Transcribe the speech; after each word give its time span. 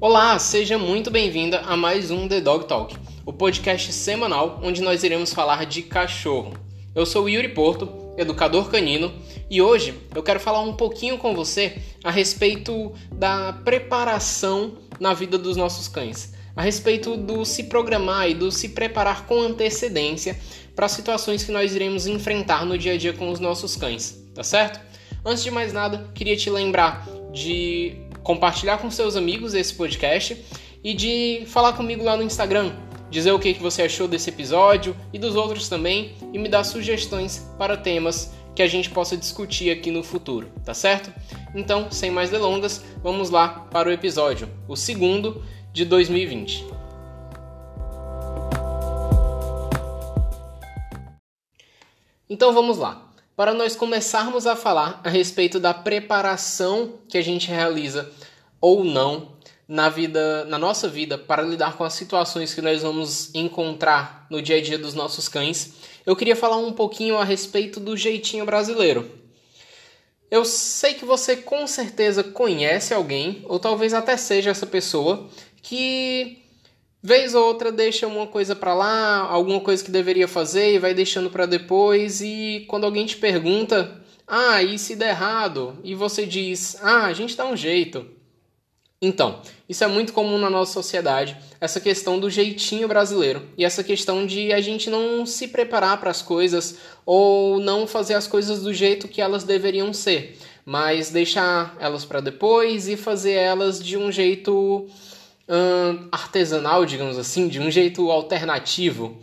Olá, 0.00 0.38
seja 0.38 0.78
muito 0.78 1.10
bem-vinda 1.10 1.58
a 1.62 1.76
mais 1.76 2.12
um 2.12 2.28
The 2.28 2.40
Dog 2.40 2.66
Talk, 2.66 2.96
o 3.26 3.32
podcast 3.32 3.92
semanal 3.92 4.60
onde 4.62 4.80
nós 4.80 5.02
iremos 5.02 5.34
falar 5.34 5.66
de 5.66 5.82
cachorro. 5.82 6.54
Eu 6.94 7.04
sou 7.04 7.28
Yuri 7.28 7.48
Porto, 7.48 8.14
educador 8.16 8.70
canino, 8.70 9.12
e 9.50 9.60
hoje 9.60 9.92
eu 10.14 10.22
quero 10.22 10.38
falar 10.38 10.60
um 10.60 10.74
pouquinho 10.74 11.18
com 11.18 11.34
você 11.34 11.82
a 12.04 12.12
respeito 12.12 12.92
da 13.10 13.52
preparação 13.52 14.78
na 15.00 15.12
vida 15.14 15.36
dos 15.36 15.56
nossos 15.56 15.88
cães, 15.88 16.32
a 16.54 16.62
respeito 16.62 17.16
do 17.16 17.44
se 17.44 17.64
programar 17.64 18.30
e 18.30 18.34
do 18.34 18.52
se 18.52 18.68
preparar 18.68 19.26
com 19.26 19.40
antecedência 19.40 20.38
para 20.76 20.86
situações 20.86 21.42
que 21.42 21.50
nós 21.50 21.74
iremos 21.74 22.06
enfrentar 22.06 22.64
no 22.64 22.78
dia 22.78 22.92
a 22.92 22.96
dia 22.96 23.12
com 23.12 23.30
os 23.30 23.40
nossos 23.40 23.74
cães, 23.74 24.16
tá 24.32 24.44
certo? 24.44 24.78
Antes 25.24 25.42
de 25.42 25.50
mais 25.50 25.72
nada, 25.72 26.08
queria 26.14 26.36
te 26.36 26.48
lembrar 26.48 27.04
de 27.32 27.96
compartilhar 28.28 28.76
com 28.76 28.90
seus 28.90 29.16
amigos 29.16 29.54
esse 29.54 29.72
podcast 29.72 30.36
e 30.84 30.92
de 30.92 31.44
falar 31.46 31.72
comigo 31.72 32.04
lá 32.04 32.14
no 32.14 32.22
Instagram, 32.22 32.74
dizer 33.08 33.32
o 33.32 33.38
que, 33.38 33.54
você 33.54 33.80
achou 33.80 34.06
desse 34.06 34.28
episódio 34.28 34.94
e 35.14 35.18
dos 35.18 35.34
outros 35.34 35.66
também 35.66 36.14
e 36.30 36.38
me 36.38 36.46
dar 36.46 36.62
sugestões 36.62 37.50
para 37.56 37.74
temas 37.74 38.34
que 38.54 38.60
a 38.60 38.66
gente 38.66 38.90
possa 38.90 39.16
discutir 39.16 39.70
aqui 39.70 39.90
no 39.90 40.02
futuro, 40.02 40.46
tá 40.62 40.74
certo? 40.74 41.10
Então, 41.54 41.90
sem 41.90 42.10
mais 42.10 42.28
delongas, 42.28 42.84
vamos 43.02 43.30
lá 43.30 43.66
para 43.70 43.88
o 43.88 43.92
episódio, 43.92 44.46
o 44.68 44.76
segundo 44.76 45.42
de 45.72 45.86
2020. 45.86 46.66
Então 52.28 52.52
vamos 52.52 52.76
lá 52.76 53.07
para 53.38 53.54
nós 53.54 53.76
começarmos 53.76 54.48
a 54.48 54.56
falar 54.56 55.00
a 55.04 55.08
respeito 55.08 55.60
da 55.60 55.72
preparação 55.72 56.94
que 57.08 57.16
a 57.16 57.22
gente 57.22 57.46
realiza 57.46 58.10
ou 58.60 58.82
não 58.82 59.28
na 59.68 59.88
vida, 59.88 60.44
na 60.46 60.58
nossa 60.58 60.88
vida 60.88 61.16
para 61.16 61.44
lidar 61.44 61.76
com 61.76 61.84
as 61.84 61.92
situações 61.92 62.52
que 62.52 62.60
nós 62.60 62.82
vamos 62.82 63.32
encontrar 63.36 64.26
no 64.28 64.42
dia 64.42 64.56
a 64.56 64.60
dia 64.60 64.76
dos 64.76 64.92
nossos 64.92 65.28
cães. 65.28 65.74
Eu 66.04 66.16
queria 66.16 66.34
falar 66.34 66.56
um 66.56 66.72
pouquinho 66.72 67.16
a 67.16 67.22
respeito 67.22 67.78
do 67.78 67.96
jeitinho 67.96 68.44
brasileiro. 68.44 69.08
Eu 70.28 70.44
sei 70.44 70.94
que 70.94 71.04
você 71.04 71.36
com 71.36 71.64
certeza 71.68 72.24
conhece 72.24 72.92
alguém, 72.92 73.44
ou 73.48 73.60
talvez 73.60 73.94
até 73.94 74.16
seja 74.16 74.50
essa 74.50 74.66
pessoa, 74.66 75.28
que 75.62 76.42
Vez 77.02 77.32
ou 77.34 77.46
outra 77.46 77.70
deixa 77.70 78.08
uma 78.08 78.26
coisa 78.26 78.56
para 78.56 78.74
lá, 78.74 79.18
alguma 79.20 79.60
coisa 79.60 79.84
que 79.84 79.90
deveria 79.90 80.26
fazer 80.26 80.74
e 80.74 80.78
vai 80.80 80.92
deixando 80.92 81.30
para 81.30 81.46
depois 81.46 82.20
e 82.20 82.64
quando 82.68 82.84
alguém 82.84 83.06
te 83.06 83.16
pergunta: 83.16 84.00
"Ah, 84.26 84.62
e 84.62 84.78
se 84.78 84.96
der 84.96 85.10
errado?" 85.10 85.78
e 85.84 85.94
você 85.94 86.26
diz: 86.26 86.76
"Ah, 86.82 87.06
a 87.06 87.12
gente 87.12 87.36
dá 87.36 87.46
um 87.46 87.56
jeito". 87.56 88.04
Então, 89.00 89.40
isso 89.68 89.84
é 89.84 89.86
muito 89.86 90.12
comum 90.12 90.38
na 90.38 90.50
nossa 90.50 90.72
sociedade, 90.72 91.36
essa 91.60 91.80
questão 91.80 92.18
do 92.18 92.28
jeitinho 92.28 92.88
brasileiro 92.88 93.46
e 93.56 93.64
essa 93.64 93.84
questão 93.84 94.26
de 94.26 94.52
a 94.52 94.60
gente 94.60 94.90
não 94.90 95.24
se 95.24 95.46
preparar 95.46 96.00
para 96.00 96.10
as 96.10 96.20
coisas 96.20 96.78
ou 97.06 97.60
não 97.60 97.86
fazer 97.86 98.14
as 98.14 98.26
coisas 98.26 98.60
do 98.60 98.74
jeito 98.74 99.06
que 99.06 99.20
elas 99.20 99.44
deveriam 99.44 99.92
ser, 99.92 100.36
mas 100.64 101.10
deixar 101.10 101.76
elas 101.78 102.04
para 102.04 102.20
depois 102.20 102.88
e 102.88 102.96
fazer 102.96 103.34
elas 103.34 103.80
de 103.80 103.96
um 103.96 104.10
jeito 104.10 104.88
artesanal, 106.10 106.84
digamos 106.84 107.18
assim, 107.18 107.48
de 107.48 107.58
um 107.58 107.70
jeito 107.70 108.10
alternativo. 108.10 109.18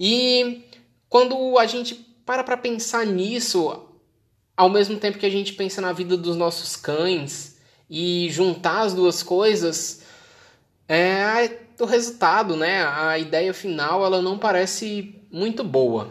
E 0.00 0.64
quando 1.08 1.58
a 1.58 1.66
gente 1.66 1.94
para 2.24 2.44
para 2.44 2.56
pensar 2.56 3.06
nisso, 3.06 3.86
ao 4.56 4.68
mesmo 4.68 4.98
tempo 4.98 5.18
que 5.18 5.26
a 5.26 5.30
gente 5.30 5.54
pensa 5.54 5.80
na 5.80 5.92
vida 5.92 6.16
dos 6.16 6.36
nossos 6.36 6.76
cães 6.76 7.58
e 7.88 8.28
juntar 8.30 8.80
as 8.80 8.92
duas 8.92 9.22
coisas, 9.22 10.02
é 10.88 11.58
o 11.80 11.84
resultado, 11.84 12.56
né? 12.56 12.84
A 12.84 13.18
ideia 13.18 13.54
final, 13.54 14.04
ela 14.04 14.20
não 14.20 14.38
parece 14.38 15.14
muito 15.30 15.62
boa. 15.62 16.10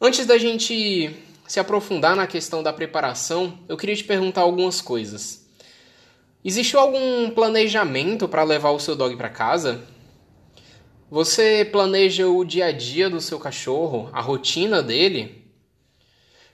Antes 0.00 0.26
da 0.26 0.38
gente 0.38 1.14
se 1.46 1.60
aprofundar 1.60 2.16
na 2.16 2.26
questão 2.26 2.62
da 2.62 2.72
preparação, 2.72 3.58
eu 3.68 3.76
queria 3.76 3.94
te 3.94 4.04
perguntar 4.04 4.40
algumas 4.40 4.80
coisas. 4.80 5.43
Existe 6.44 6.76
algum 6.76 7.30
planejamento 7.30 8.28
para 8.28 8.42
levar 8.42 8.68
o 8.68 8.78
seu 8.78 8.94
dog 8.94 9.16
para 9.16 9.30
casa? 9.30 9.82
Você 11.10 11.66
planeja 11.72 12.28
o 12.28 12.44
dia 12.44 12.66
a 12.66 12.72
dia 12.72 13.08
do 13.08 13.18
seu 13.18 13.38
cachorro, 13.38 14.10
a 14.12 14.20
rotina 14.20 14.82
dele? 14.82 15.42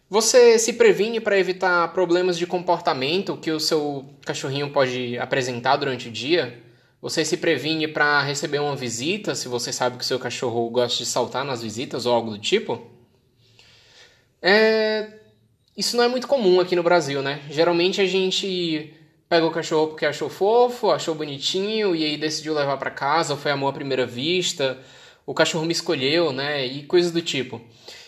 Você 0.09 0.61
se 0.61 0.75
previne 0.75 1.19
para 1.19 1.37
evitar 1.41 1.93
problemas 1.93 2.39
de 2.39 2.47
comportamento 2.47 3.37
que 3.37 3.51
o 3.51 3.59
seu 3.59 4.09
cachorrinho 4.25 4.71
pode 4.71 5.19
apresentar 5.19 5.77
durante 5.77 6.09
o 6.09 6.13
dia? 6.13 6.63
Você 7.03 7.25
se 7.25 7.37
previne 7.37 7.89
para 7.89 8.23
receber 8.23 8.61
uma 8.61 8.77
visita 8.77 9.35
se 9.35 9.49
você 9.49 9.73
sabe 9.73 9.97
que 9.97 10.05
o 10.05 10.07
seu 10.07 10.21
cachorro 10.21 10.71
gosta 10.71 10.99
de 10.99 11.07
saltar 11.07 11.45
nas 11.45 11.63
visitas 11.63 12.07
ou 12.07 12.15
algo 12.15 12.31
do 12.31 12.39
tipo? 12.39 12.81
É... 14.41 15.15
Isso 15.77 15.97
não 15.97 16.05
é 16.05 16.09
muito 16.09 16.29
comum 16.29 16.61
aqui 16.61 16.77
no 16.77 16.83
Brasil, 16.85 17.23
né? 17.23 17.43
Geralmente 17.51 18.01
a 18.01 18.07
gente 18.07 18.95
pegou 19.31 19.49
o 19.49 19.53
cachorro 19.53 19.87
porque 19.87 20.05
achou 20.05 20.29
fofo, 20.29 20.91
achou 20.91 21.15
bonitinho 21.15 21.95
e 21.95 22.05
aí 22.05 22.17
decidiu 22.17 22.53
levar 22.53 22.77
para 22.79 22.91
casa, 22.91 23.37
foi 23.37 23.53
amor 23.53 23.69
à 23.69 23.73
primeira 23.73 24.05
vista, 24.05 24.77
o 25.25 25.33
cachorro 25.33 25.65
me 25.65 25.73
escolheu, 25.73 26.33
né? 26.33 26.67
E 26.67 26.83
coisas 26.83 27.13
do 27.13 27.23
tipo. 27.23 27.61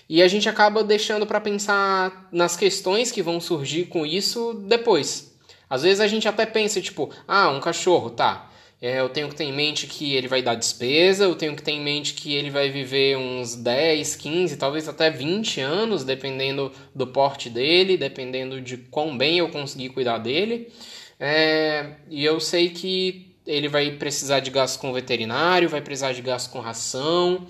E 0.09 0.21
a 0.21 0.27
gente 0.27 0.49
acaba 0.49 0.82
deixando 0.82 1.25
para 1.25 1.41
pensar 1.41 2.28
nas 2.32 2.56
questões 2.56 3.12
que 3.12 3.22
vão 3.22 3.41
surgir 3.41 3.84
com 3.84 4.05
isso 4.05 4.53
depois. 4.66 5.32
Às 5.71 5.82
vezes 5.82 6.00
a 6.00 6.09
gente 6.09 6.27
até 6.27 6.44
pensa, 6.44 6.81
tipo, 6.81 7.09
ah, 7.27 7.50
um 7.50 7.61
cachorro, 7.61 8.11
tá. 8.11 8.50
É, 8.81 8.99
eu 8.99 9.09
tenho 9.09 9.28
que 9.28 9.37
ter 9.37 9.44
em 9.44 9.53
mente 9.53 9.87
que 9.87 10.15
ele 10.16 10.27
vai 10.27 10.43
dar 10.43 10.56
despesa, 10.56 11.22
eu 11.22 11.37
tenho 11.37 11.55
que 11.55 11.62
ter 11.62 11.71
em 11.71 11.81
mente 11.81 12.15
que 12.15 12.34
ele 12.34 12.50
vai 12.50 12.69
viver 12.69 13.16
uns 13.16 13.55
10, 13.55 14.16
15, 14.16 14.56
talvez 14.56 14.88
até 14.88 15.09
20 15.09 15.61
anos, 15.61 16.03
dependendo 16.03 16.72
do 16.93 17.06
porte 17.06 17.49
dele, 17.49 17.97
dependendo 17.97 18.61
de 18.61 18.77
quão 18.77 19.16
bem 19.16 19.38
eu 19.38 19.49
conseguir 19.50 19.91
cuidar 19.91 20.19
dele. 20.19 20.69
É, 21.19 21.97
e 22.09 22.25
eu 22.25 22.41
sei 22.41 22.71
que 22.71 23.37
ele 23.47 23.69
vai 23.69 23.91
precisar 23.93 24.41
de 24.41 24.50
gasto 24.50 24.81
com 24.81 24.93
veterinário, 24.93 25.69
vai 25.69 25.81
precisar 25.81 26.12
de 26.12 26.23
gasto 26.23 26.50
com 26.50 26.61
ração. 26.61 27.47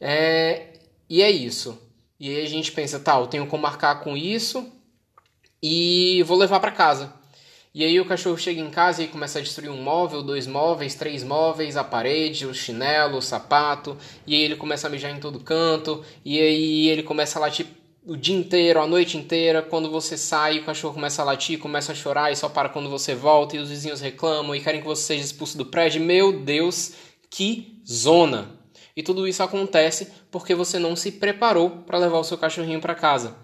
É, 0.00 0.74
e 1.08 1.22
é 1.22 1.30
isso. 1.30 1.80
E 2.18 2.28
aí 2.28 2.44
a 2.44 2.48
gente 2.48 2.72
pensa, 2.72 3.00
tá, 3.00 3.18
eu 3.18 3.26
tenho 3.26 3.46
como 3.46 3.62
marcar 3.62 4.00
com 4.00 4.16
isso 4.16 4.70
e 5.62 6.22
vou 6.24 6.36
levar 6.36 6.60
para 6.60 6.70
casa. 6.70 7.12
E 7.74 7.82
aí 7.82 7.98
o 7.98 8.04
cachorro 8.04 8.38
chega 8.38 8.60
em 8.60 8.70
casa 8.70 9.02
e 9.02 9.08
começa 9.08 9.40
a 9.40 9.42
destruir 9.42 9.68
um 9.68 9.82
móvel, 9.82 10.22
dois 10.22 10.46
móveis, 10.46 10.94
três 10.94 11.24
móveis, 11.24 11.76
a 11.76 11.82
parede, 11.82 12.46
o 12.46 12.54
chinelo, 12.54 13.18
o 13.18 13.22
sapato, 13.22 13.98
e 14.24 14.34
aí 14.34 14.42
ele 14.42 14.54
começa 14.54 14.86
a 14.86 14.90
mijar 14.90 15.10
em 15.10 15.18
todo 15.18 15.40
canto, 15.40 16.04
e 16.24 16.38
aí 16.38 16.88
ele 16.88 17.02
começa 17.02 17.36
a 17.36 17.42
latir 17.42 17.66
o 18.06 18.16
dia 18.16 18.36
inteiro, 18.36 18.80
a 18.80 18.86
noite 18.86 19.16
inteira, 19.16 19.62
quando 19.62 19.90
você 19.90 20.18
sai, 20.18 20.58
o 20.58 20.64
cachorro 20.64 20.94
começa 20.94 21.22
a 21.22 21.24
latir, 21.24 21.58
começa 21.58 21.92
a 21.92 21.94
chorar 21.94 22.30
e 22.30 22.36
só 22.36 22.48
para 22.48 22.68
quando 22.68 22.90
você 22.90 23.14
volta, 23.14 23.56
e 23.56 23.58
os 23.58 23.70
vizinhos 23.70 24.00
reclamam 24.00 24.54
e 24.54 24.60
querem 24.60 24.80
que 24.80 24.86
você 24.86 25.02
seja 25.02 25.24
expulso 25.24 25.56
do 25.56 25.66
prédio. 25.66 26.02
Meu 26.02 26.40
Deus, 26.40 26.92
que 27.30 27.80
zona! 27.88 28.60
E 28.96 29.02
tudo 29.02 29.26
isso 29.26 29.42
acontece 29.42 30.12
porque 30.30 30.54
você 30.54 30.78
não 30.78 30.94
se 30.94 31.12
preparou 31.12 31.70
para 31.70 31.98
levar 31.98 32.18
o 32.18 32.24
seu 32.24 32.36
cachorrinho 32.36 32.80
para 32.80 32.94
casa. 32.94 33.36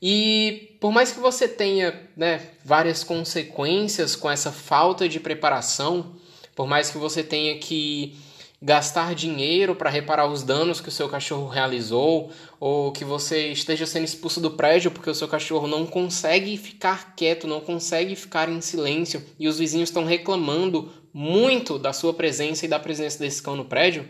E 0.00 0.76
por 0.80 0.90
mais 0.90 1.12
que 1.12 1.20
você 1.20 1.46
tenha 1.46 2.08
né, 2.16 2.50
várias 2.64 3.04
consequências 3.04 4.16
com 4.16 4.30
essa 4.30 4.50
falta 4.50 5.08
de 5.08 5.20
preparação, 5.20 6.16
por 6.56 6.66
mais 6.66 6.90
que 6.90 6.98
você 6.98 7.22
tenha 7.22 7.58
que 7.58 8.16
gastar 8.60 9.14
dinheiro 9.14 9.74
para 9.74 9.90
reparar 9.90 10.26
os 10.26 10.42
danos 10.42 10.80
que 10.80 10.88
o 10.88 10.92
seu 10.92 11.08
cachorro 11.08 11.48
realizou, 11.48 12.30
ou 12.58 12.92
que 12.92 13.04
você 13.04 13.48
esteja 13.48 13.84
sendo 13.86 14.04
expulso 14.04 14.40
do 14.40 14.52
prédio 14.52 14.90
porque 14.90 15.10
o 15.10 15.14
seu 15.14 15.28
cachorro 15.28 15.66
não 15.66 15.84
consegue 15.84 16.56
ficar 16.56 17.14
quieto, 17.14 17.46
não 17.46 17.60
consegue 17.60 18.16
ficar 18.16 18.48
em 18.48 18.60
silêncio 18.60 19.22
e 19.38 19.48
os 19.48 19.58
vizinhos 19.58 19.90
estão 19.90 20.04
reclamando 20.04 20.90
muito 21.12 21.78
da 21.78 21.92
sua 21.92 22.12
presença 22.12 22.64
e 22.64 22.68
da 22.68 22.78
presença 22.78 23.18
desse 23.18 23.42
cão 23.42 23.54
no 23.54 23.66
prédio, 23.66 24.08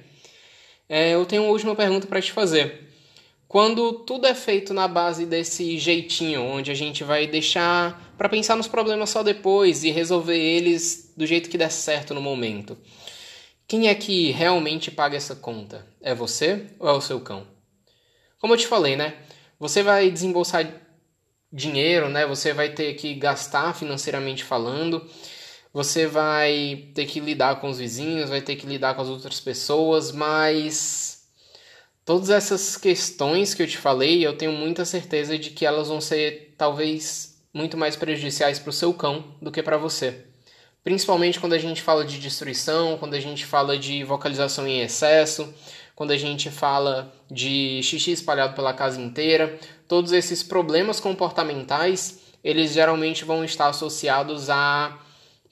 é, 0.88 1.14
eu 1.14 1.24
tenho 1.26 1.42
uma 1.42 1.52
última 1.52 1.74
pergunta 1.74 2.06
para 2.06 2.20
te 2.20 2.32
fazer. 2.32 2.84
Quando 3.46 3.92
tudo 4.00 4.26
é 4.26 4.34
feito 4.34 4.74
na 4.74 4.88
base 4.88 5.26
desse 5.26 5.78
jeitinho, 5.78 6.42
onde 6.42 6.70
a 6.70 6.74
gente 6.74 7.04
vai 7.04 7.26
deixar 7.26 8.14
para 8.18 8.28
pensar 8.28 8.56
nos 8.56 8.66
problemas 8.66 9.10
só 9.10 9.22
depois 9.22 9.84
e 9.84 9.90
resolver 9.90 10.36
eles 10.36 11.12
do 11.16 11.26
jeito 11.26 11.48
que 11.48 11.58
der 11.58 11.70
certo 11.70 12.14
no 12.14 12.20
momento, 12.20 12.76
quem 13.66 13.88
é 13.88 13.94
que 13.94 14.30
realmente 14.30 14.90
paga 14.90 15.16
essa 15.16 15.34
conta? 15.34 15.86
É 16.00 16.14
você 16.14 16.66
ou 16.78 16.88
é 16.88 16.92
o 16.92 17.00
seu 17.00 17.20
cão? 17.20 17.46
Como 18.38 18.52
eu 18.52 18.58
te 18.58 18.66
falei, 18.66 18.94
né? 18.94 19.16
Você 19.58 19.82
vai 19.82 20.10
desembolsar 20.10 20.68
dinheiro, 21.50 22.08
né? 22.08 22.26
Você 22.26 22.52
vai 22.52 22.70
ter 22.70 22.94
que 22.94 23.14
gastar 23.14 23.74
financeiramente 23.74 24.44
falando. 24.44 25.08
Você 25.72 26.06
vai 26.06 26.90
ter 26.94 27.06
que 27.06 27.20
lidar 27.20 27.60
com 27.60 27.70
os 27.70 27.78
vizinhos, 27.78 28.28
vai 28.28 28.42
ter 28.42 28.56
que 28.56 28.66
lidar 28.66 28.94
com 28.94 29.02
as 29.02 29.08
outras 29.08 29.40
pessoas, 29.40 30.12
mas 30.12 31.26
todas 32.04 32.30
essas 32.30 32.76
questões 32.76 33.54
que 33.54 33.62
eu 33.62 33.66
te 33.66 33.78
falei, 33.78 34.24
eu 34.24 34.36
tenho 34.36 34.52
muita 34.52 34.84
certeza 34.84 35.38
de 35.38 35.50
que 35.50 35.66
elas 35.66 35.88
vão 35.88 36.00
ser 36.00 36.54
talvez 36.56 37.42
muito 37.52 37.76
mais 37.76 37.96
prejudiciais 37.96 38.58
para 38.58 38.70
o 38.70 38.72
seu 38.72 38.92
cão 38.94 39.36
do 39.40 39.50
que 39.50 39.62
para 39.62 39.76
você. 39.76 40.26
Principalmente 40.84 41.40
quando 41.40 41.54
a 41.54 41.58
gente 41.58 41.80
fala 41.80 42.04
de 42.04 42.18
destruição, 42.18 42.98
quando 42.98 43.14
a 43.14 43.20
gente 43.20 43.46
fala 43.46 43.78
de 43.78 44.04
vocalização 44.04 44.68
em 44.68 44.82
excesso, 44.82 45.52
quando 45.96 46.10
a 46.10 46.16
gente 46.16 46.50
fala 46.50 47.10
de 47.30 47.80
xixi 47.82 48.12
espalhado 48.12 48.54
pela 48.54 48.74
casa 48.74 49.00
inteira, 49.00 49.58
todos 49.88 50.12
esses 50.12 50.42
problemas 50.42 51.00
comportamentais, 51.00 52.20
eles 52.42 52.72
geralmente 52.72 53.24
vão 53.24 53.42
estar 53.42 53.68
associados 53.68 54.50
a 54.50 54.98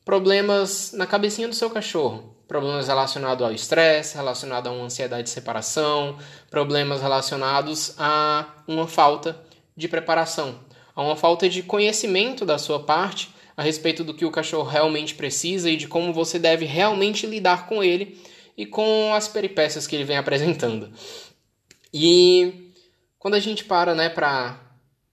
problemas 0.04 0.92
na 0.92 1.06
cabecinha 1.06 1.48
do 1.48 1.54
seu 1.54 1.70
cachorro, 1.70 2.36
problemas 2.46 2.88
relacionados 2.88 3.46
ao 3.46 3.52
estresse, 3.52 4.16
relacionados 4.16 4.70
a 4.70 4.74
uma 4.74 4.84
ansiedade 4.84 5.22
de 5.22 5.30
separação, 5.30 6.18
problemas 6.50 7.00
relacionados 7.00 7.94
a 7.98 8.46
uma 8.66 8.86
falta 8.86 9.40
de 9.74 9.88
preparação, 9.88 10.58
a 10.94 11.02
uma 11.02 11.16
falta 11.16 11.48
de 11.48 11.62
conhecimento 11.62 12.44
da 12.44 12.58
sua 12.58 12.80
parte 12.80 13.30
a 13.62 13.64
respeito 13.64 14.04
do 14.04 14.12
que 14.12 14.24
o 14.24 14.30
cachorro 14.30 14.68
realmente 14.68 15.14
precisa 15.14 15.70
e 15.70 15.76
de 15.76 15.88
como 15.88 16.12
você 16.12 16.38
deve 16.38 16.64
realmente 16.64 17.26
lidar 17.26 17.66
com 17.66 17.82
ele 17.82 18.20
e 18.56 18.66
com 18.66 19.14
as 19.14 19.28
peripécias 19.28 19.86
que 19.86 19.96
ele 19.96 20.04
vem 20.04 20.16
apresentando. 20.18 20.92
E 21.94 22.72
quando 23.18 23.34
a 23.34 23.40
gente 23.40 23.64
para, 23.64 23.94
né, 23.94 24.08
para 24.08 24.60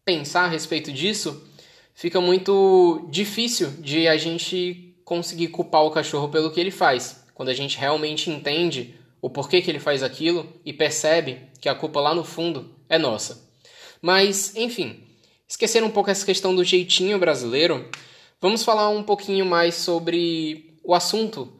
pensar 0.03 0.45
a 0.45 0.47
respeito 0.47 0.91
disso, 0.91 1.47
fica 1.93 2.19
muito 2.19 3.07
difícil 3.11 3.69
de 3.79 4.07
a 4.07 4.17
gente 4.17 4.95
conseguir 5.05 5.49
culpar 5.49 5.83
o 5.83 5.91
cachorro 5.91 6.29
pelo 6.29 6.51
que 6.51 6.59
ele 6.59 6.71
faz. 6.71 7.23
Quando 7.33 7.49
a 7.49 7.53
gente 7.53 7.77
realmente 7.77 8.29
entende 8.29 8.95
o 9.21 9.29
porquê 9.29 9.61
que 9.61 9.69
ele 9.69 9.79
faz 9.79 10.01
aquilo 10.01 10.51
e 10.65 10.73
percebe 10.73 11.37
que 11.61 11.69
a 11.69 11.75
culpa 11.75 11.99
lá 11.99 12.15
no 12.15 12.23
fundo 12.23 12.75
é 12.87 12.97
nossa. 12.97 13.47
Mas, 14.01 14.55
enfim, 14.55 15.03
esquecer 15.47 15.83
um 15.83 15.89
pouco 15.89 16.09
essa 16.09 16.25
questão 16.25 16.55
do 16.55 16.63
jeitinho 16.63 17.19
brasileiro, 17.19 17.89
vamos 18.41 18.63
falar 18.63 18.89
um 18.89 19.03
pouquinho 19.03 19.45
mais 19.45 19.75
sobre 19.75 20.77
o 20.83 20.93
assunto 20.93 21.53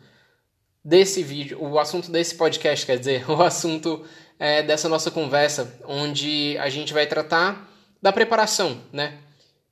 desse 0.84 1.22
vídeo, 1.22 1.62
o 1.62 1.78
assunto 1.78 2.10
desse 2.10 2.36
podcast, 2.36 2.86
quer 2.86 2.98
dizer, 2.98 3.28
o 3.30 3.42
assunto 3.42 4.04
é, 4.40 4.64
dessa 4.64 4.88
nossa 4.88 5.12
conversa, 5.12 5.78
onde 5.86 6.58
a 6.58 6.70
gente 6.70 6.94
vai 6.94 7.06
tratar 7.06 7.70
da 8.02 8.12
preparação, 8.12 8.82
né? 8.92 9.18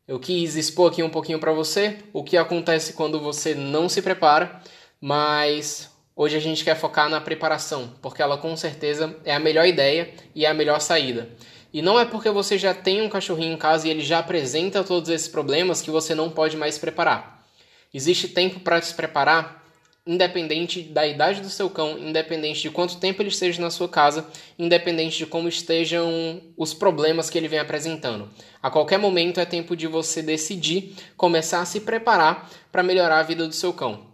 Eu 0.08 0.20
quis 0.20 0.56
expor 0.56 0.92
aqui 0.92 1.04
um 1.04 1.10
pouquinho 1.10 1.40
para 1.40 1.52
você 1.52 1.98
o 2.14 2.24
que 2.24 2.38
acontece 2.38 2.94
quando 2.94 3.20
você 3.20 3.54
não 3.54 3.90
se 3.90 4.02
prepara, 4.02 4.62
mas 5.02 5.92
hoje 6.16 6.38
a 6.38 6.40
gente 6.40 6.64
quer 6.64 6.76
focar 6.76 7.10
na 7.10 7.20
preparação, 7.20 7.94
porque 8.02 8.22
ela 8.22 8.38
com 8.38 8.56
certeza 8.56 9.18
é 9.26 9.36
a 9.36 9.40
melhor 9.40 9.66
ideia 9.66 10.14
e 10.34 10.46
é 10.46 10.50
a 10.50 10.54
melhor 10.54 10.80
saída. 10.80 11.30
E 11.74 11.82
não 11.82 12.00
é 12.00 12.06
porque 12.06 12.30
você 12.30 12.58
já 12.58 12.74
tem 12.74 13.02
um 13.02 13.10
cachorrinho 13.10 13.54
em 13.54 13.58
casa 13.58 13.88
e 13.88 13.92
ele 13.92 14.02
já 14.02 14.20
apresenta 14.20 14.84
todos 14.84 15.10
esses 15.10 15.28
problemas 15.28 15.82
que 15.82 15.92
você 15.92 16.16
não 16.16 16.30
pode 16.30 16.56
mais 16.56 16.76
se 16.76 16.80
preparar. 16.80 17.46
Existe 17.94 18.28
tempo 18.28 18.60
para 18.60 18.82
se 18.82 18.94
preparar 18.94 19.68
independente 20.08 20.82
da 20.82 21.06
idade 21.06 21.42
do 21.42 21.50
seu 21.50 21.70
cão, 21.70 22.00
independente 22.00 22.62
de 22.62 22.70
quanto 22.70 22.98
tempo 22.98 23.22
ele 23.22 23.30
esteja 23.30 23.62
na 23.62 23.70
sua 23.70 23.90
casa, 23.90 24.26
independente 24.58 25.18
de 25.18 25.26
como 25.26 25.50
estejam 25.50 26.42
os 26.56 26.74
problemas 26.74 27.30
que 27.30 27.38
ele 27.38 27.50
vem 27.50 27.60
apresentando. 27.60 28.30
A 28.64 28.72
qualquer 28.72 28.98
momento 28.98 29.40
é 29.40 29.46
tempo 29.46 29.76
de 29.76 29.86
você 29.86 30.22
decidir 30.22 30.96
começar 31.18 31.62
a 31.62 31.66
se 31.66 31.82
preparar 31.82 32.50
para 32.72 32.82
melhorar 32.82 33.20
a 33.20 33.24
vida 33.24 33.46
do 33.46 33.54
seu 33.54 33.74
cão. 33.74 34.08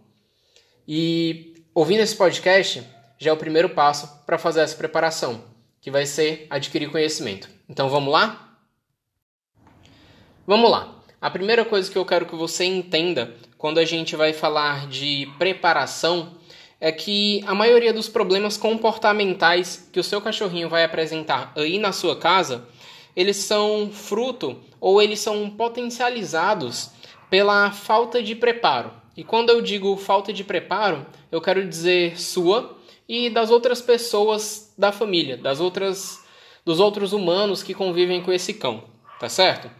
E 0.86 1.54
ouvindo 1.72 2.00
esse 2.00 2.16
podcast 2.16 2.82
já 3.16 3.30
é 3.30 3.32
o 3.32 3.38
primeiro 3.38 3.70
passo 3.70 4.22
para 4.26 4.36
fazer 4.36 4.60
essa 4.60 4.76
preparação, 4.76 5.44
que 5.84 5.90
vai 5.90 6.06
ser 6.06 6.46
adquirir 6.48 6.90
conhecimento. 6.90 7.46
Então 7.68 7.90
vamos 7.90 8.10
lá? 8.10 8.56
Vamos 10.46 10.70
lá. 10.70 10.94
A 11.20 11.28
primeira 11.28 11.62
coisa 11.62 11.92
que 11.92 11.98
eu 11.98 12.06
quero 12.06 12.24
que 12.24 12.34
você 12.34 12.64
entenda 12.64 13.34
quando 13.58 13.76
a 13.76 13.84
gente 13.84 14.16
vai 14.16 14.32
falar 14.32 14.88
de 14.88 15.28
preparação 15.38 16.38
é 16.80 16.90
que 16.90 17.44
a 17.46 17.54
maioria 17.54 17.92
dos 17.92 18.08
problemas 18.08 18.56
comportamentais 18.56 19.86
que 19.92 20.00
o 20.00 20.02
seu 20.02 20.22
cachorrinho 20.22 20.70
vai 20.70 20.84
apresentar 20.84 21.52
aí 21.54 21.78
na 21.78 21.92
sua 21.92 22.16
casa, 22.16 22.66
eles 23.14 23.36
são 23.36 23.90
fruto 23.92 24.58
ou 24.80 25.02
eles 25.02 25.20
são 25.20 25.50
potencializados 25.50 26.92
pela 27.28 27.70
falta 27.72 28.22
de 28.22 28.34
preparo. 28.34 28.90
E 29.14 29.22
quando 29.22 29.50
eu 29.50 29.60
digo 29.60 29.98
falta 29.98 30.32
de 30.32 30.44
preparo, 30.44 31.04
eu 31.30 31.42
quero 31.42 31.68
dizer 31.68 32.18
sua 32.18 32.74
e 33.08 33.30
das 33.30 33.50
outras 33.50 33.80
pessoas 33.80 34.72
da 34.76 34.92
família, 34.92 35.36
das 35.36 35.60
outras 35.60 36.22
dos 36.64 36.80
outros 36.80 37.12
humanos 37.12 37.62
que 37.62 37.74
convivem 37.74 38.22
com 38.22 38.32
esse 38.32 38.54
cão, 38.54 38.84
tá 39.20 39.28
certo? 39.28 39.70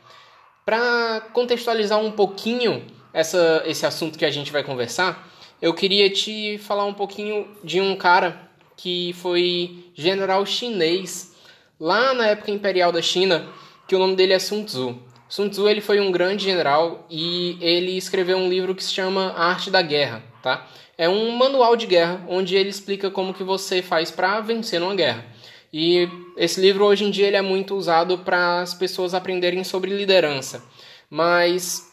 Para 0.65 1.23
contextualizar 1.32 1.99
um 1.99 2.12
pouquinho 2.12 2.85
essa, 3.12 3.62
esse 3.65 3.87
assunto 3.87 4.19
que 4.19 4.25
a 4.25 4.31
gente 4.31 4.53
vai 4.53 4.62
conversar, 4.62 5.31
eu 5.62 5.73
queria 5.73 6.11
te 6.11 6.59
falar 6.59 6.85
um 6.85 6.93
pouquinho 6.93 7.49
de 7.62 7.81
um 7.81 7.97
cara 7.97 8.50
que 8.76 9.15
foi 9.15 9.91
general 9.94 10.44
chinês 10.44 11.35
lá 11.81 12.12
na 12.12 12.27
época 12.27 12.50
imperial 12.50 12.93
da 12.93 13.00
China, 13.00 13.49
que 13.87 13.94
o 13.94 13.99
nome 13.99 14.17
dele 14.17 14.32
é 14.32 14.38
Sun 14.38 14.65
Tzu. 14.65 14.99
Sun 15.29 15.49
Tzu 15.49 15.69
ele 15.69 15.81
foi 15.81 16.00
um 16.00 16.12
grande 16.12 16.44
general 16.44 17.06
e 17.09 17.56
ele 17.61 17.97
escreveu 17.97 18.37
um 18.37 18.49
livro 18.49 18.75
que 18.75 18.85
se 18.85 18.93
chama 18.93 19.32
A 19.37 19.47
Arte 19.47 19.70
da 19.70 19.81
Guerra, 19.81 20.23
tá? 20.44 20.69
É 20.99 21.08
um 21.08 21.31
manual 21.31 21.75
de 21.75 21.87
guerra 21.87 22.23
onde 22.29 22.55
ele 22.55 22.69
explica 22.69 23.11
como 23.11 23.32
que 23.32 23.43
você 23.43 23.81
faz 23.81 24.11
para 24.11 24.41
vencer 24.41 24.79
numa 24.79 24.94
guerra. 24.94 25.25
E 25.73 26.06
esse 26.37 26.61
livro 26.61 26.85
hoje 26.85 27.02
em 27.02 27.11
dia 27.11 27.26
ele 27.26 27.37
é 27.37 27.43
muito 27.43 27.75
usado 27.75 28.19
para 28.19 28.61
as 28.61 28.75
pessoas 28.75 29.14
aprenderem 29.14 29.64
sobre 29.64 29.96
liderança. 29.96 30.62
Mas 31.08 31.91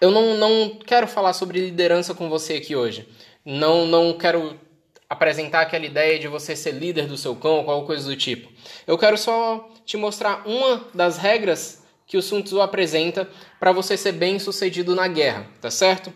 eu 0.00 0.10
não, 0.10 0.36
não 0.36 0.78
quero 0.84 1.06
falar 1.06 1.32
sobre 1.32 1.60
liderança 1.60 2.12
com 2.12 2.28
você 2.28 2.54
aqui 2.54 2.74
hoje. 2.74 3.08
Não, 3.44 3.86
não 3.86 4.12
quero 4.14 4.58
apresentar 5.08 5.60
aquela 5.60 5.86
ideia 5.86 6.18
de 6.18 6.26
você 6.26 6.56
ser 6.56 6.72
líder 6.72 7.06
do 7.06 7.16
seu 7.16 7.36
cão 7.36 7.58
ou 7.58 7.64
qualquer 7.64 7.86
coisa 7.86 8.08
do 8.08 8.16
tipo. 8.16 8.50
Eu 8.84 8.98
quero 8.98 9.16
só 9.16 9.70
te 9.86 9.96
mostrar 9.96 10.42
uma 10.44 10.84
das 10.92 11.16
regras 11.16 11.82
que 12.06 12.16
o 12.16 12.22
Sun 12.22 12.42
Tzu 12.42 12.60
apresenta 12.60 13.28
para 13.60 13.70
você 13.70 13.96
ser 13.96 14.12
bem 14.12 14.40
sucedido 14.40 14.94
na 14.96 15.06
guerra, 15.06 15.46
tá 15.60 15.70
certo? 15.70 16.12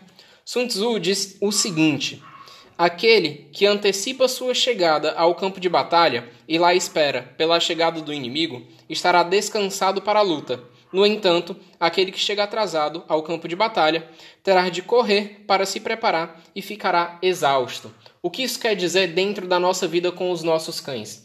Sun 0.47 0.67
Tzu 0.67 0.99
diz 0.99 1.37
o 1.41 1.51
seguinte: 1.51 2.21
Aquele 2.77 3.49
que 3.51 3.65
antecipa 3.65 4.27
sua 4.27 4.53
chegada 4.53 5.11
ao 5.13 5.33
campo 5.33 5.59
de 5.59 5.67
batalha 5.67 6.29
e 6.47 6.59
lá 6.59 6.75
espera 6.75 7.33
pela 7.35 7.59
chegada 7.59 7.99
do 7.99 8.13
inimigo 8.13 8.61
estará 8.87 9.23
descansado 9.23 10.03
para 10.03 10.19
a 10.19 10.21
luta. 10.21 10.63
No 10.93 11.03
entanto, 11.03 11.55
aquele 11.79 12.11
que 12.11 12.19
chega 12.19 12.43
atrasado 12.43 13.03
ao 13.07 13.23
campo 13.23 13.47
de 13.47 13.55
batalha 13.55 14.07
terá 14.43 14.69
de 14.69 14.83
correr 14.83 15.43
para 15.47 15.65
se 15.65 15.79
preparar 15.79 16.39
e 16.55 16.61
ficará 16.61 17.17
exausto. 17.23 17.91
O 18.21 18.29
que 18.29 18.43
isso 18.43 18.59
quer 18.59 18.75
dizer 18.75 19.13
dentro 19.13 19.47
da 19.47 19.59
nossa 19.59 19.87
vida 19.87 20.11
com 20.11 20.29
os 20.29 20.43
nossos 20.43 20.79
cães? 20.79 21.24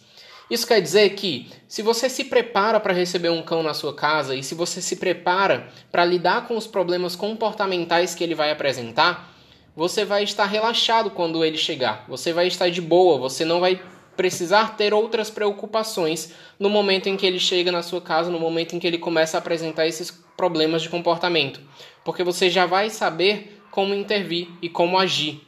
Isso 0.51 0.67
quer 0.67 0.81
dizer 0.81 1.11
que 1.11 1.49
se 1.69 1.81
você 1.81 2.09
se 2.09 2.25
prepara 2.25 2.81
para 2.81 2.93
receber 2.93 3.31
um 3.31 3.43
cão 3.43 3.63
na 3.63 3.73
sua 3.73 3.95
casa 3.95 4.35
e 4.35 4.43
se 4.43 4.55
você 4.55 4.83
se 4.83 4.97
prepara 4.97 5.69
para 5.93 6.05
lidar 6.05 6.49
com 6.49 6.57
os 6.57 6.67
problemas 6.67 7.15
comportamentais 7.15 8.15
que 8.15 8.25
ele 8.25 8.35
vai 8.35 8.51
apresentar, 8.51 9.33
você 9.77 10.05
vai 10.05 10.25
estar 10.25 10.47
relaxado 10.47 11.11
quando 11.11 11.45
ele 11.45 11.57
chegar. 11.57 12.05
Você 12.09 12.33
vai 12.33 12.49
estar 12.49 12.69
de 12.69 12.81
boa, 12.81 13.17
você 13.17 13.45
não 13.45 13.61
vai 13.61 13.81
precisar 14.17 14.77
ter 14.77 14.93
outras 14.93 15.31
preocupações 15.31 16.35
no 16.59 16.69
momento 16.69 17.09
em 17.09 17.17
que 17.17 17.25
ele 17.25 17.39
chega 17.39 17.71
na 17.71 17.83
sua 17.83 18.01
casa, 18.01 18.31
no 18.31 18.41
momento 18.41 18.75
em 18.75 18.79
que 18.79 18.87
ele 18.87 18.99
começa 18.99 19.37
a 19.37 19.39
apresentar 19.39 19.87
esses 19.87 20.11
problemas 20.37 20.83
de 20.83 20.89
comportamento, 20.89 21.61
porque 22.05 22.25
você 22.25 22.51
já 22.51 22.67
vai 22.67 22.91
saber 22.91 23.63
como 23.71 23.95
intervir 23.95 24.49
e 24.61 24.69
como 24.69 24.99
agir. 24.99 25.41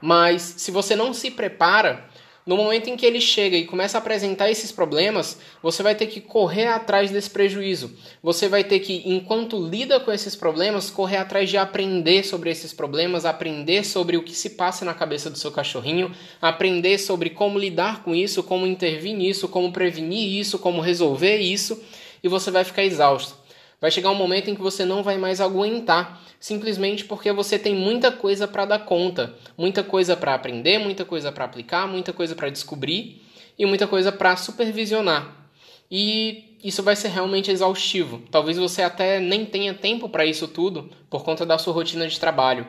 Mas 0.00 0.42
se 0.42 0.70
você 0.70 0.96
não 0.96 1.12
se 1.12 1.30
prepara, 1.30 2.07
no 2.48 2.56
momento 2.56 2.88
em 2.88 2.96
que 2.96 3.04
ele 3.04 3.20
chega 3.20 3.58
e 3.58 3.66
começa 3.66 3.98
a 3.98 4.00
apresentar 4.00 4.50
esses 4.50 4.72
problemas, 4.72 5.38
você 5.62 5.82
vai 5.82 5.94
ter 5.94 6.06
que 6.06 6.18
correr 6.18 6.68
atrás 6.68 7.10
desse 7.10 7.28
prejuízo. 7.28 7.94
Você 8.22 8.48
vai 8.48 8.64
ter 8.64 8.80
que, 8.80 9.02
enquanto 9.04 9.62
lida 9.62 10.00
com 10.00 10.10
esses 10.10 10.34
problemas, 10.34 10.88
correr 10.88 11.18
atrás 11.18 11.50
de 11.50 11.58
aprender 11.58 12.24
sobre 12.24 12.48
esses 12.48 12.72
problemas, 12.72 13.26
aprender 13.26 13.84
sobre 13.84 14.16
o 14.16 14.22
que 14.22 14.32
se 14.32 14.48
passa 14.48 14.82
na 14.82 14.94
cabeça 14.94 15.28
do 15.28 15.36
seu 15.36 15.52
cachorrinho, 15.52 16.10
aprender 16.40 16.96
sobre 16.96 17.28
como 17.28 17.58
lidar 17.58 18.02
com 18.02 18.14
isso, 18.14 18.42
como 18.42 18.66
intervir 18.66 19.14
nisso, 19.14 19.46
como 19.46 19.70
prevenir 19.70 20.40
isso, 20.40 20.58
como 20.58 20.80
resolver 20.80 21.36
isso, 21.36 21.78
e 22.24 22.28
você 22.28 22.50
vai 22.50 22.64
ficar 22.64 22.82
exausto. 22.82 23.36
Vai 23.80 23.90
chegar 23.92 24.10
um 24.10 24.14
momento 24.14 24.50
em 24.50 24.54
que 24.56 24.60
você 24.60 24.84
não 24.84 25.02
vai 25.04 25.16
mais 25.16 25.40
aguentar, 25.40 26.20
simplesmente 26.40 27.04
porque 27.04 27.30
você 27.32 27.58
tem 27.58 27.74
muita 27.74 28.10
coisa 28.10 28.48
para 28.48 28.64
dar 28.64 28.80
conta, 28.80 29.34
muita 29.56 29.84
coisa 29.84 30.16
para 30.16 30.34
aprender, 30.34 30.78
muita 30.78 31.04
coisa 31.04 31.30
para 31.30 31.44
aplicar, 31.44 31.86
muita 31.86 32.12
coisa 32.12 32.34
para 32.34 32.50
descobrir 32.50 33.22
e 33.56 33.64
muita 33.64 33.86
coisa 33.86 34.10
para 34.10 34.36
supervisionar. 34.36 35.48
E 35.88 36.56
isso 36.62 36.82
vai 36.82 36.96
ser 36.96 37.08
realmente 37.08 37.52
exaustivo. 37.52 38.22
Talvez 38.30 38.58
você 38.58 38.82
até 38.82 39.20
nem 39.20 39.46
tenha 39.46 39.72
tempo 39.72 40.08
para 40.08 40.26
isso 40.26 40.48
tudo 40.48 40.90
por 41.08 41.24
conta 41.24 41.46
da 41.46 41.56
sua 41.56 41.72
rotina 41.72 42.06
de 42.08 42.18
trabalho. 42.18 42.66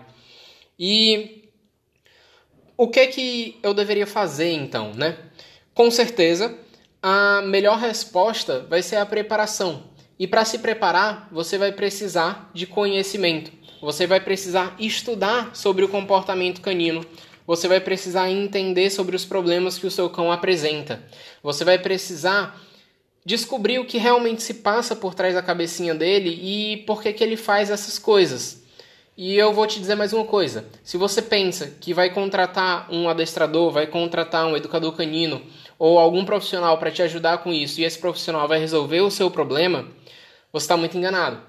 E 0.77 1.49
o 2.77 2.87
que 2.87 3.07
que 3.07 3.59
eu 3.63 3.73
deveria 3.73 4.05
fazer 4.05 4.53
então, 4.53 4.93
né? 4.93 5.17
Com 5.73 5.89
certeza, 5.89 6.55
a 7.01 7.41
melhor 7.41 7.79
resposta 7.79 8.65
vai 8.69 8.83
ser 8.83 8.97
a 8.97 9.05
preparação 9.05 9.89
E 10.19 10.27
para 10.27 10.43
se 10.43 10.59
preparar, 10.59 11.29
você 11.31 11.57
vai 11.57 11.71
precisar 11.71 12.51
de 12.53 12.67
conhecimento. 12.67 13.51
Você 13.81 14.05
vai 14.05 14.19
precisar 14.19 14.75
estudar 14.77 15.55
sobre 15.55 15.85
o 15.85 15.87
comportamento 15.87 16.59
canino. 16.59 17.05
Você 17.47 17.69
vai 17.69 17.79
precisar 17.79 18.29
entender 18.29 18.89
sobre 18.89 19.15
os 19.15 19.23
problemas 19.23 19.77
que 19.77 19.87
o 19.87 19.91
seu 19.91 20.09
cão 20.09 20.29
apresenta. 20.29 21.01
Você 21.41 21.63
vai 21.63 21.79
precisar 21.79 22.61
descobrir 23.25 23.79
o 23.79 23.85
que 23.85 23.97
realmente 23.97 24.43
se 24.43 24.55
passa 24.55 24.93
por 24.93 25.15
trás 25.15 25.35
da 25.35 25.41
cabecinha 25.41 25.95
dele 25.95 26.29
e 26.29 26.77
por 26.85 27.01
que, 27.01 27.13
que 27.13 27.23
ele 27.23 27.37
faz 27.37 27.69
essas 27.69 27.97
coisas. 27.97 28.61
E 29.17 29.35
eu 29.35 29.53
vou 29.53 29.65
te 29.67 29.79
dizer 29.79 29.95
mais 29.95 30.11
uma 30.11 30.25
coisa: 30.25 30.65
se 30.83 30.97
você 30.97 31.21
pensa 31.21 31.73
que 31.79 31.93
vai 31.93 32.09
contratar 32.09 32.91
um 32.91 33.07
adestrador, 33.07 33.71
vai 33.71 33.87
contratar 33.87 34.45
um 34.45 34.57
educador 34.57 34.91
canino 34.93 35.41
ou 35.79 35.97
algum 35.97 36.25
profissional 36.25 36.77
para 36.77 36.91
te 36.91 37.01
ajudar 37.01 37.37
com 37.37 37.53
isso 37.53 37.79
e 37.79 37.85
esse 37.85 37.97
profissional 37.97 38.45
vai 38.49 38.59
resolver 38.59 38.99
o 38.99 39.09
seu 39.09 39.31
problema, 39.31 39.87
você 40.51 40.65
está 40.65 40.75
muito 40.75 40.97
enganado. 40.97 41.41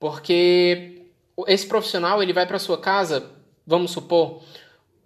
Porque 0.00 1.02
esse 1.46 1.66
profissional 1.66 2.22
ele 2.22 2.32
vai 2.32 2.46
para 2.46 2.58
sua 2.58 2.78
casa, 2.78 3.30
vamos 3.66 3.90
supor, 3.90 4.42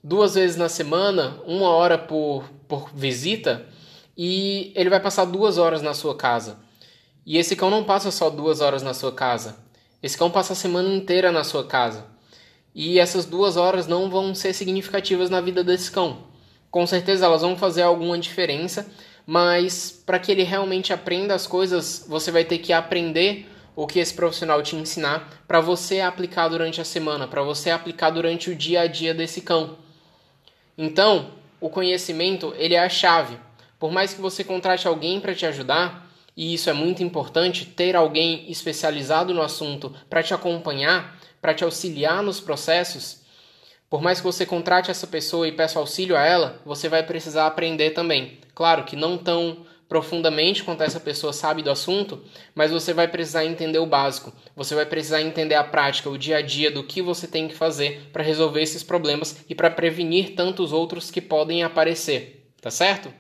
duas 0.03 0.37
vezes 0.37 0.57
na 0.57 0.69
semana, 0.69 1.41
uma 1.45 1.71
hora 1.71 1.99
por, 1.99 2.45
por 2.69 2.91
visita, 2.95 3.67
e 4.17 4.73
ele 4.77 4.91
vai 4.91 5.01
passar 5.01 5.25
duas 5.25 5.59
horas 5.59 5.83
na 5.83 5.93
sua 5.93 6.17
casa. 6.17 6.59
E 7.27 7.37
esse 7.37 7.57
cão 7.57 7.71
não 7.71 7.85
passa 7.85 8.11
só 8.11 8.31
duas 8.31 8.61
horas 8.61 8.83
na 8.83 8.95
sua 8.95 9.13
casa. 9.13 9.57
Esse 10.03 10.17
cão 10.17 10.31
passa 10.31 10.53
a 10.53 10.57
semana 10.57 10.89
inteira 10.89 11.31
na 11.31 11.45
sua 11.45 11.65
casa. 11.65 12.07
E 12.75 12.99
essas 12.99 13.27
duas 13.27 13.57
horas 13.57 13.87
não 13.87 14.09
vão 14.09 14.35
ser 14.35 14.53
significativas 14.55 15.29
na 15.29 15.41
vida 15.41 15.63
desse 15.63 15.91
cão. 15.91 16.28
Com 16.71 16.87
certeza 16.87 17.27
elas 17.27 17.43
vão 17.43 17.57
fazer 17.57 17.83
alguma 17.83 18.19
diferença, 18.19 18.87
mas 19.27 19.91
para 19.91 20.19
que 20.19 20.33
ele 20.33 20.43
realmente 20.43 20.93
aprenda 20.93 21.35
as 21.35 21.47
coisas, 21.47 22.07
você 22.09 22.31
vai 22.31 22.45
ter 22.45 22.59
que 22.59 22.73
aprender 22.73 23.47
o 23.77 23.87
que 23.87 24.01
esse 24.01 24.13
profissional 24.13 24.63
te 24.63 24.75
ensinar 24.75 25.45
para 25.47 25.61
você 25.61 26.01
aplicar 26.01 26.49
durante 26.49 26.81
a 26.81 26.85
semana, 26.85 27.29
para 27.29 27.43
você 27.43 27.71
aplicar 27.71 28.11
durante 28.11 28.51
o 28.51 28.57
dia 28.57 28.81
a 28.81 28.87
dia 28.87 29.15
desse 29.15 29.41
cão. 29.41 29.77
Então, 30.77 31.31
o 31.61 31.69
conhecimento 31.69 32.55
ele 32.57 32.75
é 32.75 32.81
a 32.81 32.89
chave. 32.89 33.39
Por 33.79 33.93
mais 33.93 34.13
que 34.13 34.21
você 34.21 34.43
contrate 34.43 34.89
alguém 34.89 35.21
para 35.21 35.35
te 35.35 35.47
ajudar, 35.47 36.11
e 36.37 36.55
isso 36.55 36.71
é 36.71 36.73
muito 36.73 37.03
importante, 37.03 37.67
ter 37.67 37.95
alguém 37.95 38.51
especializado 38.51 39.35
no 39.35 39.43
assunto 39.43 39.95
para 40.09 40.23
te 40.23 40.33
acompanhar, 40.33 41.19
para 41.41 41.55
te 41.55 41.65
auxiliar 41.65 42.23
nos 42.23 42.41
processos, 42.41 43.23
por 43.91 44.03
mais 44.03 44.19
que 44.21 44.27
você 44.27 44.45
contrate 44.45 44.91
essa 44.91 45.07
pessoa 45.07 45.49
e 45.49 45.53
peça 45.53 45.79
auxílio 45.79 46.17
a 46.17 46.23
ela, 46.23 46.61
você 46.65 46.89
vai 46.89 47.03
precisar 47.03 47.47
aprender 47.47 47.91
também. 47.91 48.39
Claro 48.55 48.85
que 48.85 48.97
não 48.97 49.17
tão 49.17 49.65
profundamente 49.89 50.63
quanto 50.63 50.83
essa 50.83 51.01
pessoa 51.01 51.33
sabe 51.33 51.63
do 51.63 51.71
assunto, 51.71 52.23
mas 52.55 52.71
você 52.71 52.93
vai 52.93 53.09
precisar 53.09 53.47
entender 53.47 53.79
o 53.79 53.87
básico. 53.87 54.33
Você 54.55 54.75
vai 54.75 54.85
precisar 54.85 55.23
entender 55.23 55.55
a 55.55 55.65
prática, 55.65 56.11
o 56.11 56.19
dia 56.19 56.37
a 56.37 56.43
dia 56.43 56.71
do 56.71 56.85
que 56.85 57.01
você 57.01 57.27
tem 57.27 57.49
que 57.49 57.55
fazer 57.55 58.11
para 58.13 58.23
resolver 58.23 58.61
esses 58.61 58.83
problemas 58.83 59.43
e 59.49 59.55
para 59.55 59.71
prevenir 59.71 60.35
tantos 60.35 60.73
outros 60.73 61.11
que 61.11 61.23
podem 61.23 61.63
aparecer, 61.63 62.51
tá 62.61 62.71
certo? 62.71 63.13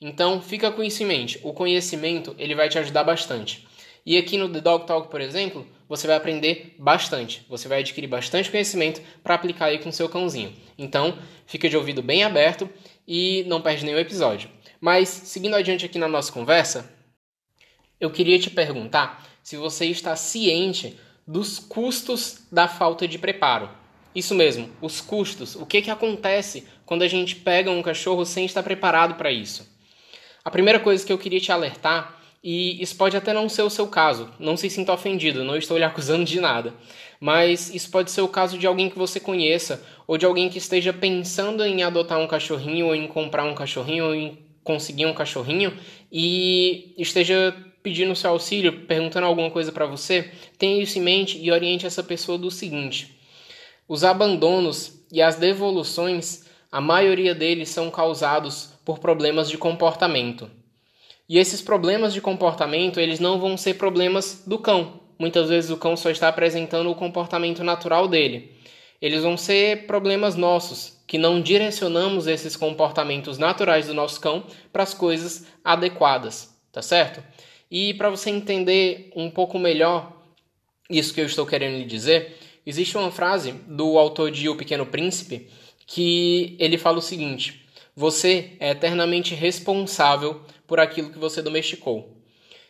Então, 0.00 0.40
fica 0.40 0.70
com 0.70 0.84
isso 0.84 1.02
em 1.02 1.06
mente. 1.06 1.40
O 1.42 1.52
conhecimento, 1.52 2.34
ele 2.38 2.54
vai 2.54 2.68
te 2.68 2.78
ajudar 2.78 3.02
bastante. 3.02 3.66
E 4.04 4.16
aqui 4.16 4.38
no 4.38 4.48
The 4.48 4.60
Dog 4.60 4.86
Talk, 4.86 5.10
por 5.10 5.20
exemplo, 5.20 5.66
você 5.88 6.06
vai 6.06 6.16
aprender 6.16 6.74
bastante. 6.78 7.44
Você 7.48 7.68
vai 7.68 7.80
adquirir 7.80 8.08
bastante 8.08 8.50
conhecimento 8.50 9.00
para 9.22 9.34
aplicar 9.34 9.66
aí 9.66 9.78
com 9.78 9.88
o 9.88 9.92
seu 9.92 10.08
cãozinho. 10.08 10.52
Então, 10.76 11.18
fica 11.46 11.68
de 11.68 11.76
ouvido 11.76 12.02
bem 12.02 12.24
aberto 12.24 12.68
e 13.06 13.44
não 13.46 13.60
perde 13.60 13.84
nenhum 13.84 13.98
episódio. 13.98 14.50
Mas, 14.80 15.08
seguindo 15.08 15.56
adiante 15.56 15.86
aqui 15.86 15.98
na 15.98 16.08
nossa 16.08 16.32
conversa, 16.32 16.90
eu 18.00 18.10
queria 18.10 18.38
te 18.38 18.50
perguntar 18.50 19.26
se 19.42 19.56
você 19.56 19.86
está 19.86 20.14
ciente 20.16 20.98
dos 21.26 21.58
custos 21.58 22.46
da 22.52 22.68
falta 22.68 23.06
de 23.08 23.18
preparo. 23.18 23.70
Isso 24.14 24.34
mesmo, 24.34 24.70
os 24.80 25.00
custos. 25.00 25.56
O 25.56 25.66
que, 25.66 25.82
que 25.82 25.90
acontece 25.90 26.66
quando 26.84 27.02
a 27.02 27.08
gente 27.08 27.36
pega 27.36 27.70
um 27.70 27.82
cachorro 27.82 28.24
sem 28.24 28.44
estar 28.44 28.62
preparado 28.62 29.14
para 29.14 29.30
isso? 29.30 29.68
A 30.44 30.50
primeira 30.50 30.78
coisa 30.78 31.04
que 31.04 31.12
eu 31.12 31.18
queria 31.18 31.40
te 31.40 31.50
alertar, 31.50 32.15
e 32.48 32.80
isso 32.80 32.94
pode 32.94 33.16
até 33.16 33.32
não 33.32 33.48
ser 33.48 33.62
o 33.62 33.70
seu 33.70 33.88
caso, 33.88 34.30
não 34.38 34.56
se 34.56 34.70
sinta 34.70 34.92
ofendido, 34.92 35.42
não 35.42 35.56
estou 35.56 35.76
lhe 35.76 35.82
acusando 35.82 36.24
de 36.24 36.40
nada, 36.40 36.72
mas 37.18 37.74
isso 37.74 37.90
pode 37.90 38.08
ser 38.12 38.20
o 38.20 38.28
caso 38.28 38.56
de 38.56 38.68
alguém 38.68 38.88
que 38.88 38.96
você 38.96 39.18
conheça 39.18 39.84
ou 40.06 40.16
de 40.16 40.24
alguém 40.24 40.48
que 40.48 40.58
esteja 40.58 40.92
pensando 40.92 41.64
em 41.64 41.82
adotar 41.82 42.20
um 42.20 42.26
cachorrinho 42.28 42.86
ou 42.86 42.94
em 42.94 43.08
comprar 43.08 43.42
um 43.42 43.52
cachorrinho 43.52 44.04
ou 44.04 44.14
em 44.14 44.38
conseguir 44.62 45.06
um 45.06 45.12
cachorrinho 45.12 45.76
e 46.12 46.94
esteja 46.96 47.52
pedindo 47.82 48.14
seu 48.14 48.30
auxílio, 48.30 48.86
perguntando 48.86 49.26
alguma 49.26 49.50
coisa 49.50 49.72
para 49.72 49.84
você, 49.84 50.30
tenha 50.56 50.80
isso 50.80 51.00
em 51.00 51.02
mente 51.02 51.36
e 51.36 51.50
oriente 51.50 51.84
essa 51.84 52.04
pessoa 52.04 52.38
do 52.38 52.48
seguinte: 52.48 53.18
os 53.88 54.04
abandonos 54.04 55.04
e 55.10 55.20
as 55.20 55.34
devoluções, 55.34 56.44
a 56.70 56.80
maioria 56.80 57.34
deles 57.34 57.70
são 57.70 57.90
causados 57.90 58.70
por 58.84 59.00
problemas 59.00 59.50
de 59.50 59.58
comportamento. 59.58 60.48
E 61.28 61.38
esses 61.38 61.60
problemas 61.60 62.14
de 62.14 62.20
comportamento, 62.20 63.00
eles 63.00 63.18
não 63.18 63.40
vão 63.40 63.56
ser 63.56 63.74
problemas 63.74 64.44
do 64.46 64.58
cão. 64.58 65.00
Muitas 65.18 65.48
vezes 65.48 65.70
o 65.70 65.76
cão 65.76 65.96
só 65.96 66.10
está 66.10 66.28
apresentando 66.28 66.90
o 66.90 66.94
comportamento 66.94 67.64
natural 67.64 68.06
dele. 68.06 68.52
Eles 69.00 69.22
vão 69.22 69.36
ser 69.36 69.86
problemas 69.86 70.36
nossos, 70.36 71.02
que 71.06 71.18
não 71.18 71.40
direcionamos 71.40 72.26
esses 72.26 72.56
comportamentos 72.56 73.38
naturais 73.38 73.86
do 73.86 73.94
nosso 73.94 74.20
cão 74.20 74.44
para 74.72 74.82
as 74.82 74.94
coisas 74.94 75.46
adequadas, 75.64 76.54
tá 76.72 76.80
certo? 76.80 77.22
E 77.70 77.94
para 77.94 78.10
você 78.10 78.30
entender 78.30 79.10
um 79.14 79.30
pouco 79.30 79.58
melhor 79.58 80.12
isso 80.88 81.12
que 81.12 81.20
eu 81.20 81.26
estou 81.26 81.44
querendo 81.44 81.78
lhe 81.78 81.84
dizer, 81.84 82.38
existe 82.64 82.96
uma 82.96 83.10
frase 83.10 83.52
do 83.66 83.98
autor 83.98 84.30
de 84.30 84.48
O 84.48 84.56
Pequeno 84.56 84.86
Príncipe 84.86 85.48
que 85.86 86.56
ele 86.58 86.78
fala 86.78 86.98
o 86.98 87.02
seguinte: 87.02 87.66
Você 87.94 88.52
é 88.60 88.70
eternamente 88.70 89.34
responsável 89.34 90.40
por 90.66 90.80
aquilo 90.80 91.10
que 91.10 91.18
você 91.18 91.40
domesticou. 91.42 92.16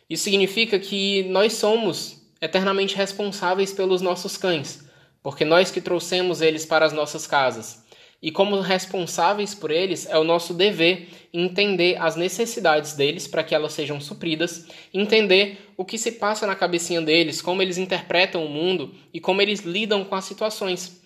Isso 0.09 0.23
significa 0.23 0.79
que 0.79 1.23
nós 1.23 1.53
somos 1.53 2.21
eternamente 2.41 2.95
responsáveis 2.95 3.73
pelos 3.73 4.01
nossos 4.01 4.37
cães, 4.37 4.87
porque 5.21 5.43
nós 5.43 5.71
que 5.71 5.81
trouxemos 5.81 6.41
eles 6.41 6.65
para 6.65 6.85
as 6.85 6.93
nossas 6.93 7.27
casas. 7.27 7.85
E 8.21 8.31
como 8.31 8.59
responsáveis 8.61 9.53
por 9.53 9.69
eles, 9.69 10.07
é 10.07 10.17
o 10.17 10.23
nosso 10.23 10.53
dever 10.53 11.09
entender 11.31 12.01
as 12.01 12.15
necessidades 12.15 12.93
deles 12.93 13.27
para 13.27 13.43
que 13.43 13.53
elas 13.53 13.73
sejam 13.73 14.01
supridas, 14.01 14.65
entender 14.91 15.71
o 15.77 15.85
que 15.85 15.97
se 15.97 16.13
passa 16.13 16.47
na 16.47 16.55
cabecinha 16.55 17.01
deles, 17.01 17.41
como 17.41 17.61
eles 17.61 17.77
interpretam 17.77 18.43
o 18.43 18.49
mundo 18.49 18.95
e 19.13 19.19
como 19.19 19.41
eles 19.41 19.59
lidam 19.59 20.03
com 20.03 20.15
as 20.15 20.25
situações, 20.25 20.99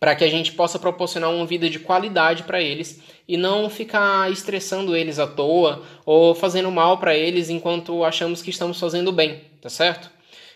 para 0.00 0.16
que 0.16 0.24
a 0.24 0.30
gente 0.30 0.52
possa 0.52 0.78
proporcionar 0.78 1.30
uma 1.30 1.44
vida 1.44 1.68
de 1.68 1.78
qualidade 1.78 2.44
para 2.44 2.60
eles 2.60 3.02
e 3.28 3.36
não 3.36 3.68
ficar 3.68 4.32
estressando 4.32 4.96
eles 4.96 5.18
à 5.18 5.26
toa 5.26 5.82
ou 6.06 6.34
fazendo 6.34 6.70
mal 6.70 6.96
para 6.96 7.14
eles 7.14 7.50
enquanto 7.50 8.02
achamos 8.02 8.40
que 8.40 8.48
estamos 8.48 8.80
fazendo 8.80 9.12
bem, 9.12 9.42
tá 9.60 9.68
certo? 9.68 10.10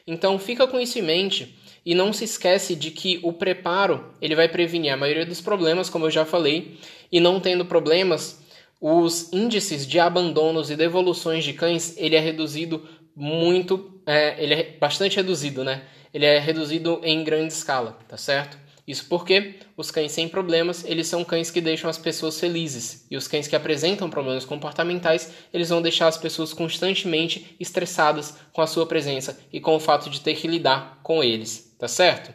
Então 0.06 0.38
fica 0.38 0.66
com 0.66 0.80
isso 0.80 0.98
em 0.98 1.02
mente 1.02 1.54
e 1.84 1.94
não 1.94 2.10
se 2.10 2.24
esquece 2.24 2.74
de 2.74 2.90
que 2.90 3.20
o 3.22 3.34
preparo 3.34 4.06
ele 4.18 4.34
vai 4.34 4.48
prevenir 4.48 4.90
a 4.90 4.96
maioria 4.96 5.26
dos 5.26 5.42
problemas, 5.42 5.90
como 5.90 6.06
eu 6.06 6.10
já 6.10 6.24
falei, 6.24 6.78
e 7.12 7.20
não 7.20 7.38
tendo 7.38 7.66
problemas, 7.66 8.42
os 8.80 9.30
índices 9.30 9.86
de 9.86 10.00
abandonos 10.00 10.70
e 10.70 10.76
devoluções 10.76 11.44
de 11.44 11.52
cães 11.52 11.94
ele 11.98 12.16
é 12.16 12.20
reduzido 12.20 12.88
muito, 13.14 14.00
é, 14.06 14.42
ele 14.42 14.54
é 14.54 14.62
bastante 14.80 15.16
reduzido, 15.16 15.62
né? 15.62 15.82
Ele 16.12 16.24
é 16.24 16.38
reduzido 16.38 17.00
em 17.02 17.22
grande 17.22 17.52
escala, 17.52 17.98
tá 18.08 18.16
certo? 18.16 18.63
Isso 18.86 19.06
porque 19.08 19.54
os 19.76 19.90
cães 19.90 20.12
sem 20.12 20.28
problemas, 20.28 20.84
eles 20.84 21.06
são 21.06 21.24
cães 21.24 21.50
que 21.50 21.60
deixam 21.60 21.88
as 21.88 21.96
pessoas 21.96 22.38
felizes. 22.38 23.06
E 23.10 23.16
os 23.16 23.26
cães 23.26 23.48
que 23.48 23.56
apresentam 23.56 24.10
problemas 24.10 24.44
comportamentais, 24.44 25.32
eles 25.52 25.70
vão 25.70 25.80
deixar 25.80 26.08
as 26.08 26.18
pessoas 26.18 26.52
constantemente 26.52 27.56
estressadas 27.58 28.36
com 28.52 28.60
a 28.60 28.66
sua 28.66 28.84
presença 28.86 29.40
e 29.50 29.58
com 29.58 29.74
o 29.74 29.80
fato 29.80 30.10
de 30.10 30.20
ter 30.20 30.34
que 30.34 30.46
lidar 30.46 31.00
com 31.02 31.24
eles, 31.24 31.74
tá 31.78 31.88
certo? 31.88 32.34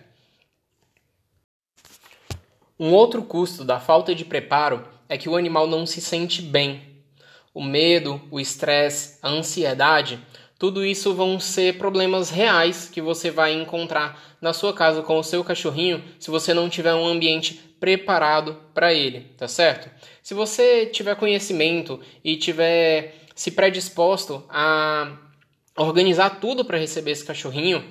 Um 2.79 2.94
outro 2.94 3.22
custo 3.22 3.63
da 3.63 3.79
falta 3.79 4.15
de 4.15 4.25
preparo 4.25 4.88
é 5.08 5.18
que 5.18 5.29
o 5.29 5.36
animal 5.36 5.68
não 5.68 5.86
se 5.86 6.01
sente 6.01 6.41
bem. 6.41 6.82
O 7.53 7.62
medo, 7.62 8.22
o 8.32 8.39
estresse, 8.39 9.20
a 9.22 9.29
ansiedade 9.29 10.20
tudo 10.60 10.86
isso 10.86 11.13
vão 11.13 11.39
ser 11.39 11.78
problemas 11.78 12.30
reais 12.30 12.89
que 12.92 13.01
você 13.01 13.32
vai 13.32 13.54
encontrar 13.54 14.22
na 14.42 14.51
sua 14.51 14.74
casa 14.74 15.01
com 15.01 15.18
o 15.18 15.24
seu 15.24 15.42
cachorrinho 15.42 16.04
se 16.20 16.30
você 16.30 16.54
não 16.54 16.70
tiver 16.70 16.94
um 16.94 17.08
ambiente 17.08 17.54
preparado 17.80 18.58
para 18.74 18.94
ele, 18.94 19.22
tá 19.38 19.48
certo? 19.48 19.89
Se 20.22 20.34
você 20.34 20.86
tiver 20.86 21.16
conhecimento 21.16 21.98
e 22.22 22.36
tiver 22.36 23.16
se 23.34 23.51
predisposto 23.51 24.44
a 24.50 25.18
organizar 25.78 26.42
tudo 26.42 26.66
para 26.66 26.78
receber 26.78 27.12
esse 27.12 27.24
cachorrinho, 27.24 27.82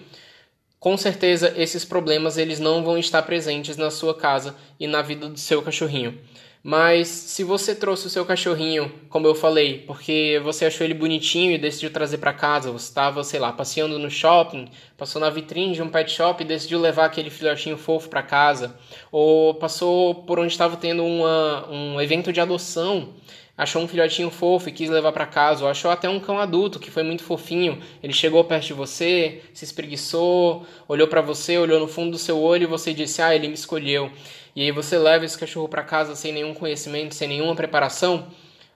com 0.79 0.95
certeza 0.95 1.55
esses 1.57 1.87
problemas 1.87 2.37
eles 2.37 2.61
não 2.61 2.85
vão 2.85 2.99
estar 2.99 3.23
presentes 3.23 3.79
na 3.79 3.91
sua 3.91 4.15
casa 4.15 4.55
e 4.79 4.87
na 4.87 5.01
vida 5.01 5.27
do 5.27 5.39
seu 5.39 5.63
cachorrinho. 5.63 6.21
Mas 6.63 7.09
se 7.09 7.45
você 7.45 7.75
trouxe 7.75 8.07
o 8.07 8.11
seu 8.11 8.25
cachorrinho, 8.27 8.93
como 9.09 9.27
eu 9.27 9.35
falei, 9.35 9.85
porque 9.87 10.41
você 10.43 10.67
achou 10.67 10.85
ele 10.85 10.93
bonitinho 10.93 11.53
e 11.53 11.59
decidiu 11.59 11.91
trazer 11.91 12.19
para 12.19 12.33
casa, 12.33 12.73
você 12.73 12.89
estava, 12.89 13.23
sei 13.23 13.39
lá, 13.39 13.53
passeando 13.53 13.99
no 13.99 14.11
shopping, 14.11 14.69
passou 14.97 15.21
na 15.21 15.31
vitrine 15.31 15.75
de 15.75 15.83
um 15.83 15.89
pet 15.89 16.11
shop 16.11 16.43
e 16.43 16.47
decidiu 16.47 16.81
levar 16.81 17.07
aquele 17.07 17.31
filhotinho 17.31 17.77
fofo 17.77 18.09
para 18.09 18.23
casa, 18.23 18.77
ou 19.13 19.55
passou 19.55 20.15
por 20.15 20.41
onde 20.41 20.53
estava 20.53 20.77
tendo 20.77 21.05
uma, 21.05 21.71
um 21.71 22.01
evento 22.01 22.33
de 22.33 22.41
adoção, 22.41 23.15
achou 23.59 23.83
um 23.83 23.89
filhotinho 23.89 24.31
fofo 24.31 24.69
e 24.69 24.73
quis 24.73 24.89
levar 24.89 25.11
para 25.11 25.27
casa, 25.27 25.65
ou 25.65 25.71
achou 25.71 25.91
até 25.91 26.09
um 26.09 26.21
cão 26.21 26.39
adulto 26.39 26.79
que 26.79 26.93
foi 26.93 27.03
muito 27.03 27.25
fofinho, 27.25 27.81
ele 28.01 28.13
chegou 28.13 28.45
perto 28.45 28.69
de 28.69 28.73
você, 28.73 29.43
se 29.53 29.65
espreguiçou, 29.65 30.65
olhou 30.87 31.09
para 31.09 31.21
você, 31.21 31.59
olhou 31.59 31.81
no 31.81 31.89
fundo 31.89 32.13
do 32.13 32.19
seu 32.19 32.39
olho 32.39 32.63
e 32.63 32.67
você 32.67 32.95
disse: 32.95 33.21
"Ah, 33.21 33.35
ele 33.35 33.49
me 33.49 33.55
escolheu" 33.55 34.13
e 34.55 34.63
aí 34.63 34.71
você 34.71 34.97
leva 34.97 35.25
esse 35.25 35.37
cachorro 35.37 35.69
para 35.69 35.83
casa 35.83 36.15
sem 36.15 36.33
nenhum 36.33 36.55
conhecimento, 36.55 37.15
sem 37.15 37.29
nenhuma 37.29 37.55
preparação, 37.55 38.29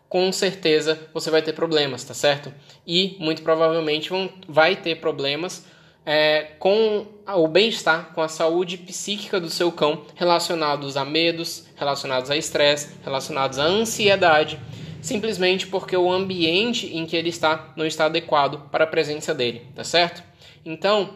com 0.09 0.31
certeza 0.33 1.09
você 1.15 1.31
vai 1.31 1.43
ter 1.43 1.53
problemas, 1.55 2.05
tá 2.05 2.13
certo? 2.13 2.53
E 2.87 3.17
muito 3.19 3.43
provavelmente 3.43 4.11
vão, 4.11 4.29
vai 4.49 4.77
ter 4.77 4.97
problemas 4.97 5.65
é, 6.05 6.53
com 6.59 7.07
o 7.27 7.49
bem-estar, 7.49 8.13
com 8.15 8.21
a 8.21 8.29
saúde 8.29 8.77
psíquica 8.77 9.41
do 9.41 9.49
seu 9.49 9.71
cão, 9.71 10.05
relacionados 10.15 10.97
a 10.97 11.05
medos, 11.05 11.67
relacionados 11.77 12.31
a 12.31 12.37
estresse, 12.37 12.95
relacionados 13.05 13.59
à 13.59 13.65
ansiedade, 13.65 14.59
simplesmente 15.01 15.67
porque 15.67 15.97
o 15.97 16.11
ambiente 16.11 16.87
em 16.97 17.07
que 17.07 17.17
ele 17.17 17.29
está 17.29 17.73
não 17.77 17.87
está 17.87 18.07
adequado 18.07 18.69
para 18.71 18.85
a 18.85 18.87
presença 18.87 19.35
dele, 19.35 19.67
tá 19.75 19.85
certo? 19.85 20.23
Então, 20.65 21.15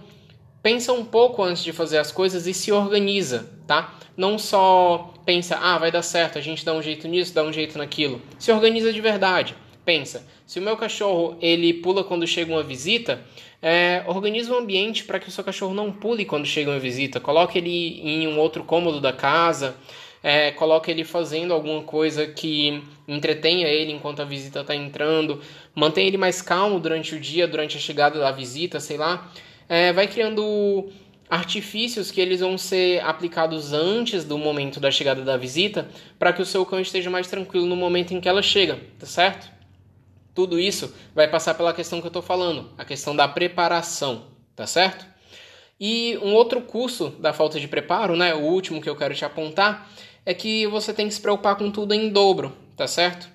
pensa 0.62 0.92
um 0.92 1.04
pouco 1.04 1.42
antes 1.42 1.62
de 1.62 1.72
fazer 1.72 1.98
as 1.98 2.10
coisas 2.10 2.46
e 2.46 2.54
se 2.54 2.72
organiza, 2.72 3.50
tá? 3.66 3.94
Não 4.16 4.38
só 4.38 5.12
pensa, 5.24 5.56
ah, 5.60 5.78
vai 5.78 5.90
dar 5.90 6.02
certo, 6.02 6.38
a 6.38 6.40
gente 6.40 6.64
dá 6.64 6.72
um 6.72 6.82
jeito 6.82 7.06
nisso, 7.06 7.34
dá 7.34 7.42
um 7.42 7.52
jeito 7.52 7.76
naquilo. 7.76 8.20
Se 8.38 8.50
organiza 8.50 8.92
de 8.92 9.00
verdade. 9.00 9.54
Pensa, 9.84 10.26
se 10.44 10.58
o 10.58 10.62
meu 10.62 10.76
cachorro 10.76 11.36
ele 11.40 11.72
pula 11.72 12.02
quando 12.02 12.26
chega 12.26 12.52
uma 12.52 12.64
visita, 12.64 13.22
é, 13.68 14.04
organiza 14.06 14.52
o 14.52 14.54
um 14.54 14.58
ambiente 14.60 15.02
para 15.02 15.18
que 15.18 15.28
o 15.28 15.32
seu 15.32 15.42
cachorro 15.42 15.74
não 15.74 15.90
pule 15.90 16.24
quando 16.24 16.46
chega 16.46 16.70
uma 16.70 16.78
visita. 16.78 17.18
Coloque 17.18 17.58
ele 17.58 18.00
em 18.00 18.28
um 18.28 18.38
outro 18.38 18.62
cômodo 18.62 19.00
da 19.00 19.12
casa, 19.12 19.74
é, 20.22 20.52
coloque 20.52 20.88
ele 20.88 21.02
fazendo 21.02 21.52
alguma 21.52 21.82
coisa 21.82 22.28
que 22.28 22.80
entretenha 23.08 23.66
ele 23.66 23.90
enquanto 23.90 24.22
a 24.22 24.24
visita 24.24 24.60
está 24.60 24.72
entrando, 24.72 25.40
mantenha 25.74 26.06
ele 26.06 26.16
mais 26.16 26.40
calmo 26.40 26.78
durante 26.78 27.16
o 27.16 27.18
dia, 27.18 27.48
durante 27.48 27.76
a 27.76 27.80
chegada 27.80 28.20
da 28.20 28.30
visita, 28.30 28.78
sei 28.78 28.98
lá. 28.98 29.28
É, 29.68 29.92
vai 29.92 30.06
criando 30.06 30.88
artifícios 31.28 32.12
que 32.12 32.20
eles 32.20 32.38
vão 32.38 32.56
ser 32.56 33.02
aplicados 33.02 33.72
antes 33.72 34.24
do 34.24 34.38
momento 34.38 34.78
da 34.78 34.92
chegada 34.92 35.22
da 35.22 35.36
visita, 35.36 35.88
para 36.20 36.32
que 36.32 36.40
o 36.40 36.46
seu 36.46 36.64
cão 36.64 36.78
esteja 36.78 37.10
mais 37.10 37.26
tranquilo 37.26 37.66
no 37.66 37.74
momento 37.74 38.14
em 38.14 38.20
que 38.20 38.28
ela 38.28 38.42
chega, 38.42 38.78
tá 38.96 39.06
certo? 39.06 39.55
Tudo 40.36 40.60
isso 40.60 40.94
vai 41.14 41.26
passar 41.26 41.54
pela 41.54 41.72
questão 41.72 41.98
que 41.98 42.06
eu 42.06 42.10
estou 42.10 42.22
falando, 42.22 42.70
a 42.78 42.84
questão 42.84 43.16
da 43.16 43.26
preparação, 43.26 44.26
tá 44.54 44.66
certo? 44.66 45.06
E 45.80 46.18
um 46.22 46.34
outro 46.34 46.60
curso 46.60 47.08
da 47.18 47.32
falta 47.32 47.58
de 47.58 47.66
preparo, 47.66 48.14
né, 48.14 48.34
o 48.34 48.42
último 48.42 48.80
que 48.80 48.88
eu 48.88 48.94
quero 48.94 49.14
te 49.14 49.24
apontar, 49.24 49.90
é 50.24 50.34
que 50.34 50.66
você 50.66 50.92
tem 50.92 51.08
que 51.08 51.14
se 51.14 51.20
preocupar 51.20 51.56
com 51.56 51.70
tudo 51.70 51.94
em 51.94 52.10
dobro, 52.10 52.54
tá 52.76 52.86
certo? 52.86 53.28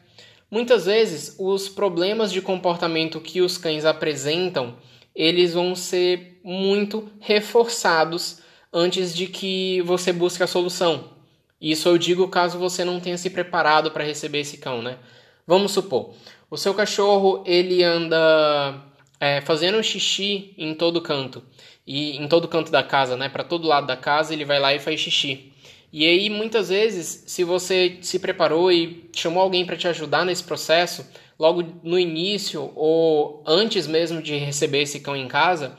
Muitas 0.49 0.85
vezes 0.85 1.35
os 1.39 1.67
problemas 1.67 2.31
de 2.31 2.41
comportamento 2.41 3.19
que 3.19 3.41
os 3.41 3.57
cães 3.57 3.83
apresentam 3.83 4.75
eles 5.15 5.53
vão 5.53 5.75
ser 5.75 6.39
muito 6.43 7.09
reforçados 7.19 8.41
antes 8.71 9.13
de 9.13 9.27
que 9.27 9.81
você 9.81 10.13
busque 10.13 10.43
a 10.43 10.47
solução. 10.47 11.11
Isso 11.59 11.87
eu 11.89 11.97
digo 11.97 12.27
caso 12.27 12.57
você 12.57 12.85
não 12.85 12.99
tenha 12.99 13.17
se 13.17 13.29
preparado 13.29 13.91
para 13.91 14.03
receber 14.03 14.39
esse 14.39 14.57
cão, 14.57 14.81
né? 14.81 14.97
Vamos 15.45 15.71
supor, 15.71 16.13
o 16.51 16.57
seu 16.57 16.73
cachorro 16.73 17.43
ele 17.47 17.81
anda 17.81 18.75
é, 19.21 19.39
fazendo 19.39 19.81
xixi 19.81 20.53
em 20.57 20.75
todo 20.75 21.01
canto 21.01 21.41
e 21.87 22.17
em 22.17 22.27
todo 22.27 22.47
canto 22.47 22.69
da 22.69 22.83
casa, 22.83 23.15
né? 23.15 23.29
Para 23.29 23.45
todo 23.45 23.67
lado 23.67 23.87
da 23.87 23.95
casa 23.95 24.33
ele 24.33 24.43
vai 24.43 24.59
lá 24.59 24.73
e 24.73 24.79
faz 24.79 24.99
xixi. 24.99 25.53
E 25.93 26.05
aí 26.05 26.29
muitas 26.29 26.67
vezes, 26.67 27.23
se 27.25 27.45
você 27.45 27.99
se 28.01 28.19
preparou 28.19 28.69
e 28.69 29.09
chamou 29.15 29.41
alguém 29.41 29.65
para 29.65 29.77
te 29.77 29.87
ajudar 29.87 30.25
nesse 30.25 30.43
processo, 30.43 31.05
logo 31.39 31.63
no 31.83 31.97
início 31.97 32.71
ou 32.75 33.41
antes 33.47 33.87
mesmo 33.87 34.21
de 34.21 34.35
receber 34.35 34.81
esse 34.81 34.99
cão 34.99 35.15
em 35.15 35.29
casa, 35.29 35.77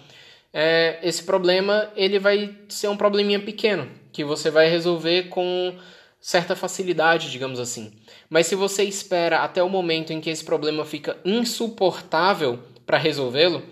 é, 0.53 0.99
esse 1.03 1.23
problema 1.23 1.91
ele 1.95 2.19
vai 2.19 2.57
ser 2.69 2.89
um 2.89 2.97
probleminha 2.97 3.41
pequeno 3.41 3.89
que 4.11 4.25
você 4.25 4.51
vai 4.51 4.71
resolver 4.71 5.25
com 5.25 5.75
certa 6.19 6.57
facilidade, 6.57 7.31
digamos 7.31 7.61
assim. 7.61 7.93
Mas 8.33 8.47
se 8.47 8.55
você 8.55 8.83
espera 8.83 9.41
até 9.41 9.63
o 9.63 9.69
momento 9.69 10.11
em 10.11 10.19
que 10.19 10.31
esse 10.31 10.43
problema 10.43 10.87
fica 10.87 11.19
insuportável 11.23 12.61
para 12.87 12.97
resolvê-lo, 12.97 13.63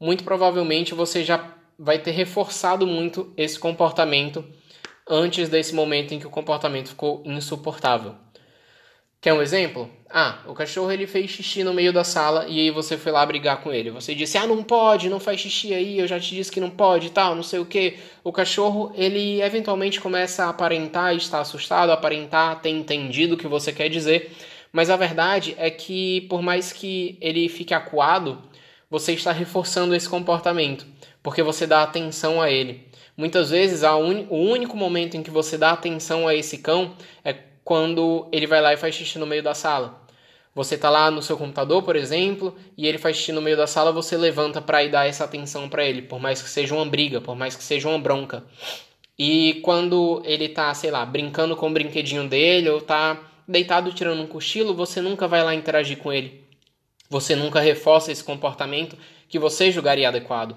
muito 0.00 0.24
provavelmente 0.24 0.94
você 0.94 1.22
já 1.22 1.54
vai 1.78 1.96
ter 1.96 2.10
reforçado 2.10 2.88
muito 2.88 3.32
esse 3.36 3.56
comportamento 3.56 4.44
antes 5.08 5.48
desse 5.48 5.72
momento 5.72 6.12
em 6.12 6.18
que 6.18 6.26
o 6.26 6.30
comportamento 6.30 6.88
ficou 6.88 7.22
insuportável. 7.24 8.16
Quer 9.22 9.34
um 9.34 9.42
exemplo? 9.42 9.90
Ah, 10.08 10.38
o 10.46 10.54
cachorro 10.54 10.90
ele 10.90 11.06
fez 11.06 11.30
xixi 11.30 11.62
no 11.62 11.74
meio 11.74 11.92
da 11.92 12.02
sala 12.02 12.46
e 12.48 12.58
aí 12.58 12.70
você 12.70 12.96
foi 12.96 13.12
lá 13.12 13.24
brigar 13.26 13.60
com 13.62 13.70
ele. 13.70 13.90
Você 13.90 14.14
disse: 14.14 14.38
"Ah, 14.38 14.46
não 14.46 14.62
pode, 14.62 15.10
não 15.10 15.20
faz 15.20 15.40
xixi 15.40 15.74
aí, 15.74 15.98
eu 15.98 16.06
já 16.06 16.18
te 16.18 16.34
disse 16.34 16.50
que 16.50 16.58
não 16.58 16.70
pode", 16.70 17.10
tal, 17.10 17.34
não 17.34 17.42
sei 17.42 17.58
o 17.60 17.66
que. 17.66 17.98
O 18.24 18.32
cachorro, 18.32 18.90
ele 18.94 19.42
eventualmente 19.42 20.00
começa 20.00 20.44
a 20.44 20.48
aparentar 20.48 21.14
estar 21.14 21.40
assustado, 21.40 21.90
aparentar 21.92 22.62
ter 22.62 22.70
entendido 22.70 23.34
o 23.34 23.36
que 23.36 23.46
você 23.46 23.74
quer 23.74 23.90
dizer, 23.90 24.32
mas 24.72 24.88
a 24.88 24.96
verdade 24.96 25.54
é 25.58 25.70
que 25.70 26.22
por 26.22 26.40
mais 26.40 26.72
que 26.72 27.18
ele 27.20 27.46
fique 27.50 27.74
acuado, 27.74 28.38
você 28.88 29.12
está 29.12 29.32
reforçando 29.32 29.94
esse 29.94 30.08
comportamento, 30.08 30.86
porque 31.22 31.42
você 31.42 31.66
dá 31.66 31.82
atenção 31.82 32.40
a 32.40 32.50
ele. 32.50 32.88
Muitas 33.18 33.50
vezes, 33.50 33.82
o 33.82 34.36
único 34.36 34.76
momento 34.78 35.14
em 35.16 35.22
que 35.22 35.30
você 35.30 35.58
dá 35.58 35.72
atenção 35.72 36.26
a 36.26 36.34
esse 36.34 36.56
cão 36.56 36.94
é 37.22 37.34
quando 37.64 38.28
ele 38.32 38.46
vai 38.46 38.60
lá 38.60 38.72
e 38.72 38.76
faz 38.76 38.94
xixi 38.94 39.18
no 39.18 39.26
meio 39.26 39.42
da 39.42 39.54
sala. 39.54 40.00
Você 40.54 40.74
está 40.74 40.90
lá 40.90 41.10
no 41.10 41.22
seu 41.22 41.36
computador, 41.36 41.82
por 41.82 41.94
exemplo, 41.94 42.56
e 42.76 42.86
ele 42.86 42.98
faz 42.98 43.16
xixi 43.16 43.32
no 43.32 43.40
meio 43.40 43.56
da 43.56 43.66
sala, 43.66 43.92
você 43.92 44.16
levanta 44.16 44.60
para 44.60 44.82
ir 44.82 44.90
dar 44.90 45.06
essa 45.06 45.24
atenção 45.24 45.68
para 45.68 45.84
ele, 45.84 46.02
por 46.02 46.18
mais 46.18 46.42
que 46.42 46.48
seja 46.50 46.74
uma 46.74 46.84
briga, 46.84 47.20
por 47.20 47.36
mais 47.36 47.54
que 47.54 47.62
seja 47.62 47.88
uma 47.88 47.98
bronca. 47.98 48.44
E 49.18 49.60
quando 49.62 50.22
ele 50.24 50.46
está, 50.46 50.72
sei 50.74 50.90
lá, 50.90 51.04
brincando 51.04 51.54
com 51.54 51.68
o 51.68 51.72
brinquedinho 51.72 52.26
dele 52.28 52.70
ou 52.70 52.78
está 52.78 53.20
deitado 53.46 53.92
tirando 53.92 54.22
um 54.22 54.26
cochilo, 54.26 54.74
você 54.74 55.00
nunca 55.00 55.28
vai 55.28 55.44
lá 55.44 55.54
interagir 55.54 55.98
com 55.98 56.12
ele. 56.12 56.44
Você 57.08 57.36
nunca 57.36 57.60
reforça 57.60 58.10
esse 58.10 58.24
comportamento 58.24 58.96
que 59.28 59.38
você 59.38 59.70
julgaria 59.70 60.08
adequado. 60.08 60.56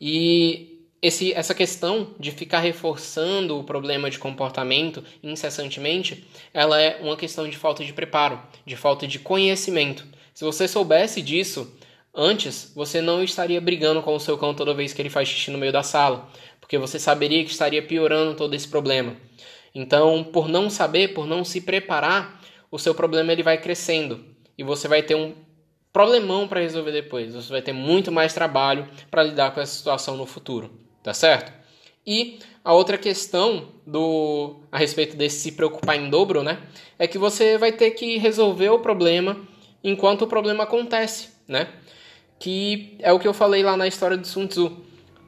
E 0.00 0.77
esse, 1.00 1.32
essa 1.32 1.54
questão 1.54 2.14
de 2.18 2.32
ficar 2.32 2.58
reforçando 2.58 3.58
o 3.58 3.64
problema 3.64 4.10
de 4.10 4.18
comportamento 4.18 5.02
incessantemente, 5.22 6.26
ela 6.52 6.80
é 6.80 6.98
uma 7.00 7.16
questão 7.16 7.48
de 7.48 7.56
falta 7.56 7.84
de 7.84 7.92
preparo, 7.92 8.40
de 8.66 8.76
falta 8.76 9.06
de 9.06 9.18
conhecimento. 9.18 10.04
Se 10.34 10.44
você 10.44 10.66
soubesse 10.66 11.22
disso 11.22 11.72
antes, 12.14 12.72
você 12.74 13.00
não 13.00 13.22
estaria 13.22 13.60
brigando 13.60 14.02
com 14.02 14.14
o 14.14 14.20
seu 14.20 14.36
cão 14.36 14.54
toda 14.54 14.74
vez 14.74 14.92
que 14.92 15.00
ele 15.00 15.10
faz 15.10 15.28
xixi 15.28 15.50
no 15.50 15.58
meio 15.58 15.72
da 15.72 15.82
sala, 15.82 16.28
porque 16.60 16.78
você 16.78 16.98
saberia 16.98 17.44
que 17.44 17.50
estaria 17.50 17.82
piorando 17.82 18.34
todo 18.34 18.54
esse 18.54 18.66
problema. 18.66 19.16
Então, 19.74 20.24
por 20.24 20.48
não 20.48 20.68
saber, 20.68 21.14
por 21.14 21.26
não 21.26 21.44
se 21.44 21.60
preparar, 21.60 22.40
o 22.70 22.78
seu 22.78 22.94
problema 22.94 23.32
ele 23.32 23.42
vai 23.42 23.58
crescendo 23.58 24.24
e 24.56 24.64
você 24.64 24.88
vai 24.88 25.02
ter 25.02 25.14
um 25.14 25.32
problemão 25.92 26.48
para 26.48 26.60
resolver 26.60 26.92
depois. 26.92 27.34
Você 27.34 27.50
vai 27.50 27.62
ter 27.62 27.72
muito 27.72 28.10
mais 28.10 28.34
trabalho 28.34 28.88
para 29.10 29.22
lidar 29.22 29.52
com 29.52 29.60
essa 29.60 29.74
situação 29.74 30.16
no 30.16 30.26
futuro 30.26 30.87
tá 31.08 31.14
certo? 31.14 31.50
E 32.06 32.38
a 32.62 32.74
outra 32.74 32.98
questão 32.98 33.68
do 33.86 34.56
a 34.70 34.76
respeito 34.76 35.16
desse 35.16 35.40
se 35.40 35.52
preocupar 35.52 35.96
em 35.96 36.10
dobro, 36.10 36.42
né, 36.42 36.58
é 36.98 37.06
que 37.06 37.16
você 37.16 37.56
vai 37.56 37.72
ter 37.72 37.92
que 37.92 38.18
resolver 38.18 38.68
o 38.68 38.80
problema 38.80 39.40
enquanto 39.82 40.22
o 40.22 40.26
problema 40.26 40.64
acontece, 40.64 41.30
né? 41.48 41.68
Que 42.38 42.94
é 42.98 43.10
o 43.10 43.18
que 43.18 43.26
eu 43.26 43.32
falei 43.32 43.62
lá 43.62 43.74
na 43.74 43.86
história 43.86 44.18
do 44.18 44.26
Sun 44.26 44.46
Tzu. 44.46 44.84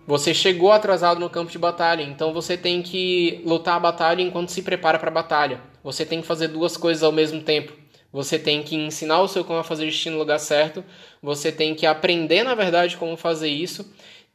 Você 0.06 0.34
chegou 0.34 0.70
atrasado 0.70 1.18
no 1.18 1.30
campo 1.30 1.50
de 1.50 1.58
batalha, 1.58 2.02
então 2.02 2.34
você 2.34 2.58
tem 2.58 2.82
que 2.82 3.40
lutar 3.46 3.76
a 3.76 3.80
batalha 3.80 4.20
enquanto 4.20 4.50
se 4.50 4.60
prepara 4.60 4.98
para 4.98 5.08
a 5.08 5.14
batalha. 5.14 5.62
Você 5.82 6.04
tem 6.04 6.20
que 6.20 6.26
fazer 6.26 6.48
duas 6.48 6.76
coisas 6.76 7.02
ao 7.02 7.12
mesmo 7.12 7.40
tempo. 7.40 7.72
Você 8.12 8.38
tem 8.38 8.62
que 8.62 8.76
ensinar 8.76 9.22
o 9.22 9.28
seu 9.28 9.44
cão 9.44 9.56
a 9.56 9.64
fazer 9.64 9.90
xixi 9.90 10.10
no 10.10 10.18
lugar 10.18 10.40
certo. 10.40 10.84
Você 11.22 11.50
tem 11.50 11.74
que 11.74 11.86
aprender, 11.86 12.42
na 12.42 12.54
verdade, 12.54 12.98
como 12.98 13.16
fazer 13.16 13.48
isso 13.48 13.90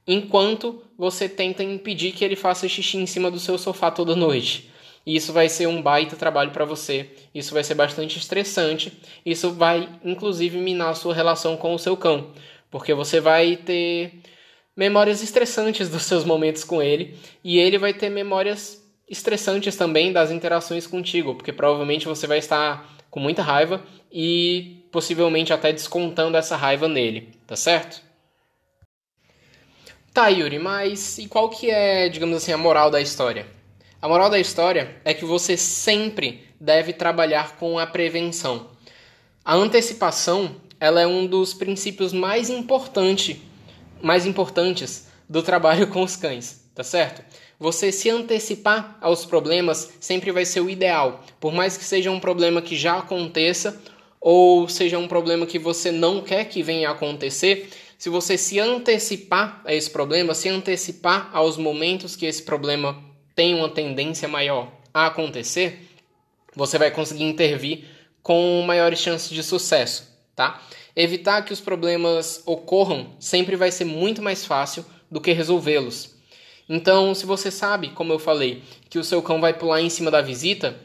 enquanto 0.07 0.81
você 0.97 1.27
tenta 1.27 1.63
impedir 1.63 2.11
que 2.11 2.23
ele 2.23 2.35
faça 2.35 2.67
xixi 2.67 2.97
em 2.97 3.05
cima 3.05 3.31
do 3.31 3.39
seu 3.39 3.57
sofá 3.57 3.89
toda 3.91 4.15
noite. 4.15 4.69
E 5.05 5.15
isso 5.15 5.31
vai 5.31 5.47
ser 5.49 5.67
um 5.67 5.81
baita 5.81 6.15
trabalho 6.15 6.51
para 6.51 6.65
você. 6.65 7.09
Isso 7.33 7.53
vai 7.53 7.63
ser 7.63 7.75
bastante 7.75 8.17
estressante. 8.17 8.91
Isso 9.25 9.51
vai, 9.51 9.87
inclusive, 10.03 10.57
minar 10.57 10.89
a 10.89 10.95
sua 10.95 11.13
relação 11.13 11.55
com 11.55 11.75
o 11.75 11.79
seu 11.79 11.95
cão, 11.95 12.31
porque 12.71 12.93
você 12.93 13.19
vai 13.19 13.55
ter 13.55 14.13
memórias 14.75 15.21
estressantes 15.21 15.89
dos 15.89 16.03
seus 16.03 16.25
momentos 16.25 16.63
com 16.63 16.81
ele 16.81 17.15
e 17.43 17.57
ele 17.57 17.77
vai 17.77 17.93
ter 17.93 18.09
memórias 18.09 18.83
estressantes 19.09 19.75
também 19.75 20.11
das 20.11 20.31
interações 20.31 20.85
contigo, 20.87 21.35
porque 21.35 21.53
provavelmente 21.53 22.07
você 22.07 22.27
vai 22.27 22.39
estar 22.39 22.97
com 23.09 23.19
muita 23.19 23.41
raiva 23.41 23.81
e 24.11 24.83
possivelmente 24.91 25.53
até 25.53 25.71
descontando 25.71 26.35
essa 26.35 26.55
raiva 26.55 26.87
nele, 26.87 27.29
tá 27.45 27.55
certo? 27.55 28.01
Tá, 30.15 30.29
Yuri, 30.29 30.59
mas 30.59 31.17
e 31.17 31.27
qual 31.27 31.49
que 31.49 31.69
é, 31.69 32.07
digamos 32.07 32.37
assim, 32.37 32.53
a 32.53 32.57
moral 32.57 32.89
da 32.89 33.01
história? 33.01 33.45
A 34.01 34.07
moral 34.07 34.29
da 34.29 34.39
história 34.39 34.95
é 35.03 35.13
que 35.13 35.25
você 35.25 35.57
sempre 35.57 36.47
deve 36.57 36.93
trabalhar 36.93 37.57
com 37.57 37.77
a 37.77 37.85
prevenção. 37.85 38.69
A 39.43 39.53
antecipação, 39.55 40.55
ela 40.79 41.01
é 41.01 41.05
um 41.05 41.27
dos 41.27 41.53
princípios 41.53 42.13
mais 42.13 42.49
importante, 42.49 43.43
mais 44.01 44.25
importantes 44.25 45.09
do 45.27 45.43
trabalho 45.43 45.87
com 45.87 46.01
os 46.01 46.15
cães, 46.15 46.63
tá 46.73 46.81
certo? 46.81 47.21
Você 47.59 47.91
se 47.91 48.09
antecipar 48.09 48.97
aos 49.01 49.25
problemas 49.25 49.97
sempre 49.99 50.31
vai 50.31 50.45
ser 50.45 50.61
o 50.61 50.69
ideal, 50.69 51.25
por 51.41 51.51
mais 51.51 51.75
que 51.75 51.83
seja 51.83 52.09
um 52.09 52.21
problema 52.21 52.61
que 52.61 52.77
já 52.77 52.99
aconteça 52.99 53.81
ou 54.21 54.67
seja 54.67 54.97
um 54.97 55.09
problema 55.09 55.45
que 55.45 55.59
você 55.59 55.91
não 55.91 56.19
quer 56.21 56.45
que 56.45 56.63
venha 56.63 56.89
a 56.89 56.93
acontecer, 56.93 57.69
se 58.05 58.09
você 58.11 58.37
se 58.37 58.59
antecipar 58.59 59.63
a 59.65 59.73
esse 59.73 59.89
problema, 59.89 60.35
se 60.35 60.47
antecipar 60.47 61.27
aos 61.33 61.57
momentos 61.57 62.15
que 62.15 62.27
esse 62.27 62.43
problema 62.43 63.03
tem 63.33 63.55
uma 63.55 63.67
tendência 63.67 64.27
maior 64.27 64.71
a 64.93 65.07
acontecer, 65.07 65.89
você 66.55 66.77
vai 66.77 66.91
conseguir 66.91 67.23
intervir 67.23 67.83
com 68.21 68.61
maiores 68.61 68.99
chances 68.99 69.31
de 69.31 69.41
sucesso, 69.41 70.07
tá? 70.35 70.61
Evitar 70.95 71.41
que 71.45 71.51
os 71.51 71.59
problemas 71.59 72.43
ocorram 72.45 73.15
sempre 73.19 73.55
vai 73.55 73.71
ser 73.71 73.85
muito 73.85 74.21
mais 74.21 74.45
fácil 74.45 74.85
do 75.09 75.19
que 75.19 75.31
resolvê-los. 75.31 76.15
Então, 76.69 77.15
se 77.15 77.25
você 77.25 77.49
sabe, 77.49 77.89
como 77.89 78.13
eu 78.13 78.19
falei, 78.19 78.61
que 78.87 78.99
o 78.99 79.03
seu 79.03 79.19
cão 79.19 79.41
vai 79.41 79.55
pular 79.55 79.81
em 79.81 79.89
cima 79.89 80.11
da 80.11 80.21
visita, 80.21 80.77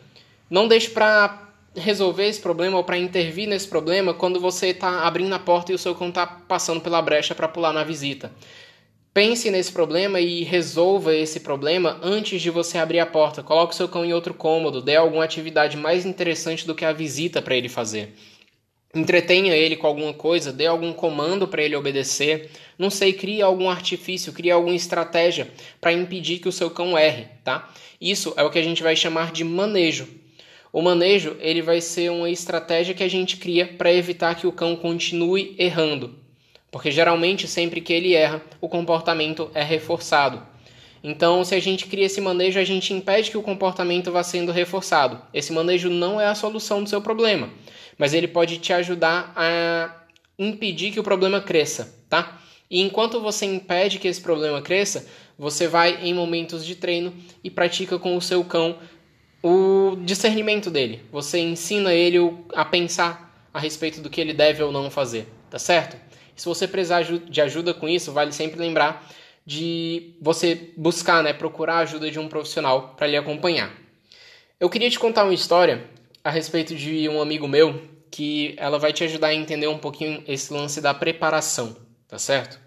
não 0.48 0.66
deixe 0.66 0.88
para 0.88 1.49
resolver 1.76 2.26
esse 2.26 2.40
problema 2.40 2.76
ou 2.76 2.84
para 2.84 2.98
intervir 2.98 3.48
nesse 3.48 3.68
problema 3.68 4.12
quando 4.12 4.40
você 4.40 4.68
está 4.68 5.06
abrindo 5.06 5.34
a 5.34 5.38
porta 5.38 5.72
e 5.72 5.74
o 5.74 5.78
seu 5.78 5.94
cão 5.94 6.08
está 6.08 6.26
passando 6.26 6.80
pela 6.80 7.00
brecha 7.00 7.34
para 7.34 7.48
pular 7.48 7.72
na 7.72 7.84
visita. 7.84 8.32
Pense 9.12 9.50
nesse 9.50 9.72
problema 9.72 10.20
e 10.20 10.44
resolva 10.44 11.14
esse 11.14 11.40
problema 11.40 11.98
antes 12.00 12.40
de 12.40 12.48
você 12.48 12.78
abrir 12.78 13.00
a 13.00 13.06
porta. 13.06 13.42
Coloque 13.42 13.74
o 13.74 13.76
seu 13.76 13.88
cão 13.88 14.04
em 14.04 14.12
outro 14.12 14.32
cômodo, 14.32 14.80
dê 14.80 14.94
alguma 14.94 15.24
atividade 15.24 15.76
mais 15.76 16.06
interessante 16.06 16.64
do 16.64 16.74
que 16.74 16.84
a 16.84 16.92
visita 16.92 17.42
para 17.42 17.56
ele 17.56 17.68
fazer. 17.68 18.14
Entretenha 18.94 19.54
ele 19.54 19.76
com 19.76 19.86
alguma 19.86 20.12
coisa, 20.12 20.52
dê 20.52 20.66
algum 20.66 20.92
comando 20.92 21.46
para 21.46 21.62
ele 21.62 21.76
obedecer. 21.76 22.50
Não 22.78 22.90
sei, 22.90 23.12
crie 23.12 23.42
algum 23.42 23.68
artifício, 23.70 24.32
crie 24.32 24.50
alguma 24.50 24.74
estratégia 24.74 25.48
para 25.80 25.92
impedir 25.92 26.38
que 26.38 26.48
o 26.48 26.52
seu 26.52 26.70
cão 26.70 26.96
erre, 26.98 27.28
tá? 27.44 27.68
Isso 28.00 28.32
é 28.36 28.42
o 28.42 28.50
que 28.50 28.58
a 28.58 28.64
gente 28.64 28.82
vai 28.82 28.96
chamar 28.96 29.32
de 29.32 29.44
manejo. 29.44 30.19
O 30.72 30.80
manejo 30.80 31.36
ele 31.40 31.62
vai 31.62 31.80
ser 31.80 32.10
uma 32.10 32.30
estratégia 32.30 32.94
que 32.94 33.02
a 33.02 33.08
gente 33.08 33.36
cria 33.36 33.66
para 33.66 33.92
evitar 33.92 34.36
que 34.36 34.46
o 34.46 34.52
cão 34.52 34.76
continue 34.76 35.54
errando, 35.58 36.14
porque 36.70 36.90
geralmente 36.92 37.48
sempre 37.48 37.80
que 37.80 37.92
ele 37.92 38.14
erra, 38.14 38.40
o 38.60 38.68
comportamento 38.68 39.50
é 39.52 39.62
reforçado. 39.62 40.42
Então, 41.02 41.42
se 41.44 41.54
a 41.54 41.60
gente 41.60 41.86
cria 41.86 42.06
esse 42.06 42.20
manejo, 42.20 42.60
a 42.60 42.64
gente 42.64 42.92
impede 42.92 43.30
que 43.30 43.38
o 43.38 43.42
comportamento 43.42 44.12
vá 44.12 44.22
sendo 44.22 44.52
reforçado. 44.52 45.20
Esse 45.32 45.52
manejo 45.52 45.88
não 45.88 46.20
é 46.20 46.26
a 46.26 46.34
solução 46.34 46.84
do 46.84 46.88
seu 46.88 47.00
problema, 47.00 47.50
mas 47.98 48.14
ele 48.14 48.28
pode 48.28 48.58
te 48.58 48.72
ajudar 48.72 49.32
a 49.34 50.04
impedir 50.38 50.92
que 50.92 51.00
o 51.00 51.04
problema 51.04 51.40
cresça, 51.40 51.98
tá? 52.08 52.40
E 52.70 52.80
enquanto 52.80 53.20
você 53.20 53.46
impede 53.46 53.98
que 53.98 54.06
esse 54.06 54.20
problema 54.20 54.62
cresça, 54.62 55.06
você 55.36 55.66
vai 55.66 55.98
em 56.02 56.14
momentos 56.14 56.64
de 56.64 56.76
treino 56.76 57.12
e 57.42 57.50
pratica 57.50 57.98
com 57.98 58.16
o 58.16 58.22
seu 58.22 58.44
cão 58.44 58.78
o 59.42 59.96
discernimento 60.04 60.70
dele. 60.70 61.02
Você 61.10 61.38
ensina 61.38 61.92
ele 61.92 62.18
a 62.54 62.64
pensar 62.64 63.48
a 63.52 63.58
respeito 63.58 64.00
do 64.00 64.10
que 64.10 64.20
ele 64.20 64.32
deve 64.32 64.62
ou 64.62 64.70
não 64.70 64.90
fazer, 64.90 65.26
tá 65.50 65.58
certo? 65.58 65.96
se 66.40 66.46
você 66.46 66.66
precisar 66.66 67.02
de 67.02 67.40
ajuda 67.42 67.74
com 67.74 67.86
isso, 67.86 68.12
vale 68.12 68.32
sempre 68.32 68.58
lembrar 68.58 69.06
de 69.44 70.14
você 70.22 70.72
buscar, 70.74 71.22
né, 71.22 71.34
procurar 71.34 71.74
a 71.74 71.78
ajuda 71.80 72.10
de 72.10 72.18
um 72.18 72.28
profissional 72.28 72.94
para 72.96 73.06
lhe 73.06 73.16
acompanhar. 73.16 73.70
Eu 74.58 74.70
queria 74.70 74.88
te 74.88 74.98
contar 74.98 75.24
uma 75.24 75.34
história 75.34 75.84
a 76.24 76.30
respeito 76.30 76.74
de 76.74 77.06
um 77.10 77.20
amigo 77.20 77.46
meu 77.46 77.82
que 78.10 78.54
ela 78.56 78.78
vai 78.78 78.90
te 78.90 79.04
ajudar 79.04 79.28
a 79.28 79.34
entender 79.34 79.66
um 79.66 79.76
pouquinho 79.76 80.24
esse 80.26 80.50
lance 80.50 80.80
da 80.80 80.94
preparação, 80.94 81.76
tá 82.08 82.18
certo? 82.18 82.58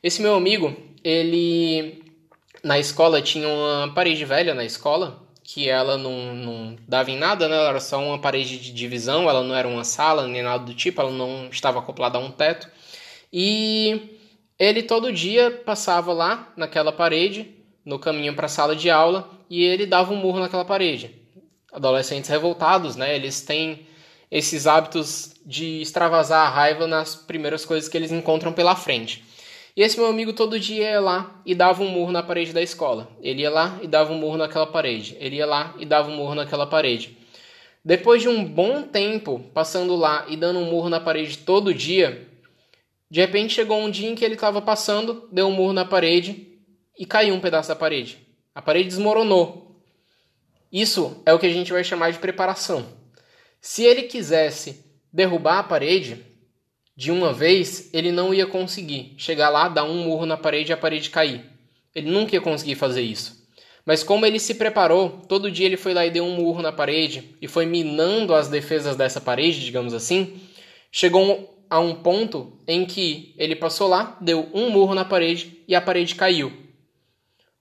Esse 0.00 0.22
meu 0.22 0.36
amigo, 0.36 0.76
ele 1.02 2.04
na 2.62 2.78
escola 2.78 3.20
tinha 3.20 3.48
uma 3.48 3.92
parede 3.92 4.24
velha 4.24 4.54
na 4.54 4.64
escola 4.64 5.25
que 5.46 5.68
ela 5.68 5.96
não, 5.96 6.34
não 6.34 6.76
dava 6.88 7.08
em 7.08 7.16
nada, 7.16 7.48
né? 7.48 7.54
Ela 7.54 7.68
era 7.68 7.80
só 7.80 8.02
uma 8.02 8.18
parede 8.18 8.58
de 8.58 8.72
divisão, 8.72 9.30
ela 9.30 9.44
não 9.44 9.54
era 9.54 9.68
uma 9.68 9.84
sala 9.84 10.26
nem 10.26 10.42
nada 10.42 10.64
do 10.64 10.74
tipo, 10.74 11.00
ela 11.00 11.12
não 11.12 11.48
estava 11.48 11.78
acoplada 11.78 12.18
a 12.18 12.20
um 12.20 12.32
teto. 12.32 12.68
E 13.32 14.18
ele 14.58 14.82
todo 14.82 15.12
dia 15.12 15.62
passava 15.64 16.12
lá 16.12 16.52
naquela 16.56 16.90
parede, 16.90 17.54
no 17.84 17.96
caminho 17.96 18.34
para 18.34 18.46
a 18.46 18.48
sala 18.48 18.74
de 18.74 18.90
aula, 18.90 19.30
e 19.48 19.62
ele 19.62 19.86
dava 19.86 20.12
um 20.12 20.16
murro 20.16 20.40
naquela 20.40 20.64
parede. 20.64 21.14
Adolescentes 21.72 22.28
revoltados, 22.28 22.96
né? 22.96 23.14
Eles 23.14 23.40
têm 23.40 23.86
esses 24.28 24.66
hábitos 24.66 25.36
de 25.46 25.80
extravasar 25.80 26.44
a 26.44 26.50
raiva 26.50 26.88
nas 26.88 27.14
primeiras 27.14 27.64
coisas 27.64 27.88
que 27.88 27.96
eles 27.96 28.10
encontram 28.10 28.52
pela 28.52 28.74
frente. 28.74 29.22
E 29.76 29.82
esse 29.82 29.98
meu 29.98 30.06
amigo 30.06 30.32
todo 30.32 30.58
dia 30.58 30.92
ia 30.92 31.00
lá 31.00 31.38
e 31.44 31.54
dava 31.54 31.82
um 31.82 31.88
murro 31.88 32.10
na 32.10 32.22
parede 32.22 32.50
da 32.50 32.62
escola. 32.62 33.10
Ele 33.20 33.42
ia 33.42 33.50
lá 33.50 33.78
e 33.82 33.86
dava 33.86 34.10
um 34.10 34.16
murro 34.16 34.38
naquela 34.38 34.66
parede. 34.66 35.14
Ele 35.20 35.36
ia 35.36 35.44
lá 35.44 35.74
e 35.78 35.84
dava 35.84 36.10
um 36.10 36.16
murro 36.16 36.34
naquela 36.34 36.66
parede. 36.66 37.18
Depois 37.84 38.22
de 38.22 38.28
um 38.28 38.42
bom 38.42 38.82
tempo 38.82 39.38
passando 39.52 39.94
lá 39.94 40.24
e 40.28 40.36
dando 40.36 40.60
um 40.60 40.64
murro 40.64 40.88
na 40.88 40.98
parede 40.98 41.38
todo 41.38 41.74
dia, 41.74 42.26
de 43.10 43.20
repente 43.20 43.52
chegou 43.52 43.78
um 43.78 43.90
dia 43.90 44.08
em 44.08 44.14
que 44.14 44.24
ele 44.24 44.34
estava 44.34 44.62
passando, 44.62 45.28
deu 45.30 45.46
um 45.46 45.52
murro 45.52 45.74
na 45.74 45.84
parede 45.84 46.58
e 46.98 47.04
caiu 47.04 47.34
um 47.34 47.40
pedaço 47.40 47.68
da 47.68 47.76
parede. 47.76 48.18
A 48.54 48.62
parede 48.62 48.88
desmoronou. 48.88 49.78
Isso 50.72 51.22
é 51.26 51.34
o 51.34 51.38
que 51.38 51.46
a 51.46 51.52
gente 51.52 51.70
vai 51.70 51.84
chamar 51.84 52.10
de 52.10 52.18
preparação. 52.18 52.86
Se 53.60 53.84
ele 53.84 54.04
quisesse 54.04 54.84
derrubar 55.12 55.58
a 55.58 55.62
parede, 55.62 56.24
de 56.96 57.12
uma 57.12 57.32
vez, 57.32 57.90
ele 57.92 58.10
não 58.10 58.32
ia 58.32 58.46
conseguir 58.46 59.14
chegar 59.18 59.50
lá, 59.50 59.68
dar 59.68 59.84
um 59.84 60.02
murro 60.02 60.24
na 60.24 60.36
parede 60.36 60.72
e 60.72 60.74
a 60.74 60.76
parede 60.76 61.10
cair. 61.10 61.44
Ele 61.94 62.10
nunca 62.10 62.34
ia 62.34 62.40
conseguir 62.40 62.74
fazer 62.74 63.02
isso. 63.02 63.46
Mas 63.84 64.02
como 64.02 64.24
ele 64.24 64.40
se 64.40 64.54
preparou, 64.54 65.22
todo 65.28 65.50
dia 65.50 65.66
ele 65.66 65.76
foi 65.76 65.92
lá 65.94 66.06
e 66.06 66.10
deu 66.10 66.24
um 66.24 66.34
murro 66.34 66.62
na 66.62 66.72
parede 66.72 67.36
e 67.40 67.46
foi 67.46 67.66
minando 67.66 68.34
as 68.34 68.48
defesas 68.48 68.96
dessa 68.96 69.20
parede, 69.20 69.64
digamos 69.64 69.94
assim, 69.94 70.40
chegou 70.90 71.54
a 71.68 71.78
um 71.78 71.94
ponto 71.94 72.58
em 72.66 72.84
que 72.86 73.34
ele 73.36 73.54
passou 73.54 73.86
lá, 73.88 74.16
deu 74.20 74.48
um 74.54 74.70
murro 74.70 74.94
na 74.94 75.04
parede 75.04 75.62
e 75.68 75.74
a 75.74 75.80
parede 75.80 76.14
caiu. 76.14 76.52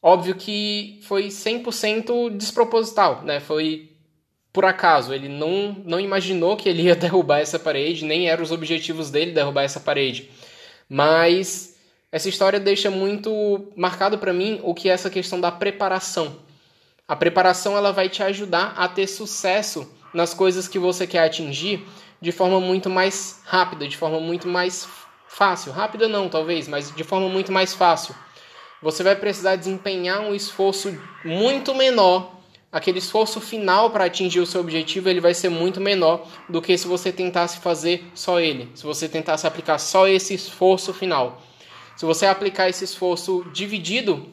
Óbvio 0.02 0.36
que 0.36 1.00
foi 1.04 1.28
100% 1.28 2.36
desproposital, 2.38 3.24
né? 3.24 3.40
Foi 3.40 3.95
por 4.56 4.64
acaso, 4.64 5.14
ele 5.14 5.28
não, 5.28 5.76
não 5.84 6.00
imaginou 6.00 6.56
que 6.56 6.70
ele 6.70 6.84
ia 6.84 6.96
derrubar 6.96 7.40
essa 7.40 7.60
parede, 7.60 8.06
nem 8.06 8.30
eram 8.30 8.42
os 8.42 8.52
objetivos 8.52 9.12
dele 9.12 9.34
derrubar 9.34 9.64
essa 9.64 9.82
parede. 9.82 10.32
Mas 10.88 11.76
essa 12.10 12.30
história 12.30 12.58
deixa 12.58 12.90
muito 12.90 13.68
marcado 13.76 14.18
para 14.18 14.32
mim 14.32 14.62
o 14.64 14.74
que 14.74 14.88
é 14.88 14.94
essa 14.94 15.10
questão 15.10 15.42
da 15.42 15.52
preparação. 15.52 16.38
A 17.06 17.18
preparação 17.18 17.76
ela 17.76 17.92
vai 17.92 18.08
te 18.08 18.24
ajudar 18.24 18.74
a 18.78 18.88
ter 18.88 19.08
sucesso 19.08 19.92
nas 20.14 20.34
coisas 20.34 20.70
que 20.70 20.80
você 20.80 21.06
quer 21.06 21.26
atingir 21.26 21.86
de 22.22 22.32
forma 22.32 22.62
muito 22.62 22.90
mais 22.90 23.42
rápida, 23.44 23.86
de 23.86 23.98
forma 23.98 24.22
muito 24.22 24.48
mais 24.48 24.88
fácil. 25.28 25.74
Rápida 25.74 26.08
não, 26.08 26.30
talvez, 26.30 26.66
mas 26.66 26.96
de 26.96 27.04
forma 27.04 27.28
muito 27.28 27.52
mais 27.52 27.74
fácil. 27.74 28.16
Você 28.82 29.04
vai 29.04 29.18
precisar 29.18 29.58
desempenhar 29.58 30.22
um 30.22 30.34
esforço 30.34 30.98
muito 31.26 31.76
menor 31.76 32.36
aquele 32.76 33.00
esforço 33.00 33.40
final 33.40 33.90
para 33.90 34.04
atingir 34.04 34.42
o 34.42 34.46
seu 34.46 34.60
objetivo 34.60 35.08
ele 35.08 35.22
vai 35.22 35.34
ser 35.34 35.48
muito 35.48 35.80
menor 35.80 36.28
do 36.50 36.62
que 36.62 36.78
se 36.78 36.86
você 36.86 37.10
tentasse 37.10 37.60
fazer 37.60 38.04
só 38.14 38.42
ele, 38.42 38.70
se 38.76 38.84
você 38.84 39.08
tentasse 39.08 39.48
aplicar 39.48 39.78
só 39.78 40.10
esse 40.10 40.34
esforço 40.34 40.94
final. 40.94 41.42
Se 41.96 42.06
você 42.06 42.26
aplicar 42.26 42.68
esse 42.68 42.84
esforço 42.84 43.46
dividido 43.54 44.28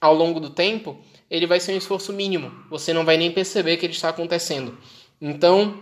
ao 0.00 0.14
longo 0.14 0.38
do 0.38 0.50
tempo, 0.50 0.98
ele 1.28 1.48
vai 1.48 1.58
ser 1.58 1.72
um 1.72 1.78
esforço 1.78 2.12
mínimo. 2.12 2.52
Você 2.70 2.92
não 2.92 3.04
vai 3.04 3.16
nem 3.16 3.32
perceber 3.32 3.76
que 3.76 3.86
ele 3.86 3.92
está 3.92 4.10
acontecendo. 4.10 4.78
Então, 5.20 5.76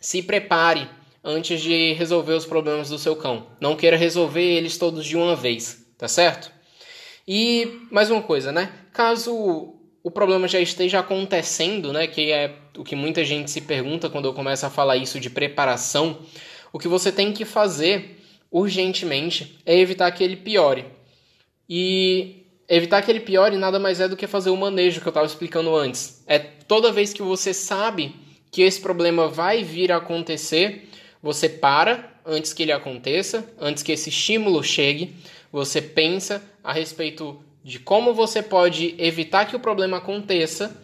se 0.00 0.24
prepare 0.24 0.90
antes 1.22 1.60
de 1.60 1.92
resolver 1.92 2.32
os 2.32 2.44
problemas 2.44 2.88
do 2.88 2.98
seu 2.98 3.14
cão. 3.14 3.46
Não 3.60 3.76
queira 3.76 3.96
resolver 3.96 4.42
eles 4.42 4.76
todos 4.76 5.06
de 5.06 5.16
uma 5.16 5.36
vez, 5.36 5.86
tá 5.96 6.08
certo? 6.08 6.50
E 7.26 7.82
mais 7.88 8.10
uma 8.10 8.22
coisa, 8.22 8.50
né? 8.50 8.72
Caso 8.92 9.75
o 10.06 10.10
problema 10.10 10.46
já 10.46 10.60
esteja 10.60 11.00
acontecendo, 11.00 11.92
né? 11.92 12.06
Que 12.06 12.30
é 12.30 12.54
o 12.78 12.84
que 12.84 12.94
muita 12.94 13.24
gente 13.24 13.50
se 13.50 13.60
pergunta 13.60 14.08
quando 14.08 14.26
eu 14.26 14.32
começo 14.32 14.64
a 14.64 14.70
falar 14.70 14.96
isso 14.96 15.18
de 15.18 15.28
preparação. 15.28 16.18
O 16.72 16.78
que 16.78 16.86
você 16.86 17.10
tem 17.10 17.32
que 17.32 17.44
fazer 17.44 18.22
urgentemente 18.48 19.58
é 19.66 19.76
evitar 19.76 20.12
que 20.12 20.22
ele 20.22 20.36
piore. 20.36 20.84
E 21.68 22.46
Evitar 22.68 23.02
que 23.02 23.10
ele 23.10 23.20
piore 23.20 23.56
nada 23.56 23.80
mais 23.80 24.00
é 24.00 24.08
do 24.08 24.16
que 24.16 24.28
fazer 24.28 24.50
o 24.50 24.56
manejo 24.56 25.00
que 25.00 25.06
eu 25.06 25.10
estava 25.10 25.26
explicando 25.26 25.74
antes. 25.74 26.22
É 26.26 26.38
toda 26.38 26.92
vez 26.92 27.12
que 27.12 27.22
você 27.22 27.52
sabe 27.52 28.14
que 28.50 28.62
esse 28.62 28.80
problema 28.80 29.26
vai 29.26 29.62
vir 29.62 29.90
a 29.92 29.96
acontecer, 29.96 30.88
você 31.22 31.48
para 31.48 32.12
antes 32.24 32.52
que 32.52 32.62
ele 32.62 32.72
aconteça, 32.72 33.48
antes 33.60 33.84
que 33.84 33.92
esse 33.92 34.08
estímulo 34.08 34.62
chegue, 34.64 35.14
você 35.52 35.80
pensa 35.80 36.42
a 36.62 36.72
respeito 36.72 37.40
de 37.66 37.80
como 37.80 38.14
você 38.14 38.40
pode 38.40 38.94
evitar 38.96 39.44
que 39.44 39.56
o 39.56 39.58
problema 39.58 39.96
aconteça 39.96 40.80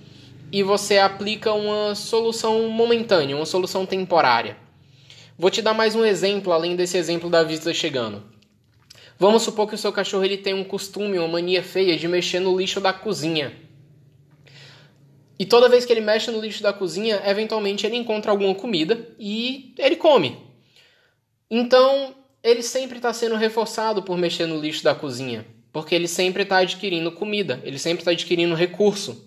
e 0.51 0.65
você 0.65 0.99
aplica 0.99 1.53
uma 1.53 1.95
solução 1.95 2.69
momentânea, 2.71 3.37
uma 3.37 3.47
solução 3.47 3.87
temporária. 3.87 4.57
Vou 5.39 5.49
te 5.49 5.63
dar 5.63 5.75
mais 5.75 5.95
um 5.95 6.05
exemplo 6.05 6.53
além 6.53 6.75
desse 6.75 6.99
exemplo 6.99 7.31
da 7.31 7.45
visita 7.45 7.73
chegando. 7.73 8.25
Vamos 9.17 9.45
supor 9.45 9.69
que 9.69 9.77
o 9.77 9.79
seu 9.79 9.93
cachorro 9.93 10.25
ele 10.25 10.37
tem 10.37 10.55
um 10.55 10.65
costume, 10.65 11.21
uma 11.21 11.29
mania 11.29 11.63
feia 11.63 11.97
de 11.97 12.09
mexer 12.09 12.41
no 12.41 12.59
lixo 12.59 12.81
da 12.81 12.93
cozinha. 12.93 13.53
E 15.39 15.47
toda 15.47 15.69
vez 15.69 15.85
que 15.85 15.93
ele 15.93 16.01
mexe 16.01 16.33
no 16.33 16.41
lixo 16.41 16.65
da 16.65 16.73
cozinha, 16.73 17.23
eventualmente 17.25 17.87
ele 17.87 17.95
encontra 17.95 18.33
alguma 18.33 18.57
comida 18.57 19.09
e 19.21 19.73
ele 19.79 19.95
come. 19.95 20.37
Então, 21.49 22.13
ele 22.43 22.61
sempre 22.61 22.97
está 22.97 23.13
sendo 23.13 23.37
reforçado 23.37 24.03
por 24.03 24.19
mexer 24.19 24.47
no 24.47 24.61
lixo 24.61 24.83
da 24.83 24.97
cozinha, 24.97 25.47
porque 25.73 25.95
ele 25.95 26.07
sempre 26.07 26.43
está 26.43 26.59
adquirindo 26.59 27.11
comida, 27.11 27.61
ele 27.65 27.79
sempre 27.79 28.03
está 28.03 28.11
adquirindo 28.11 28.55
recurso. 28.55 29.27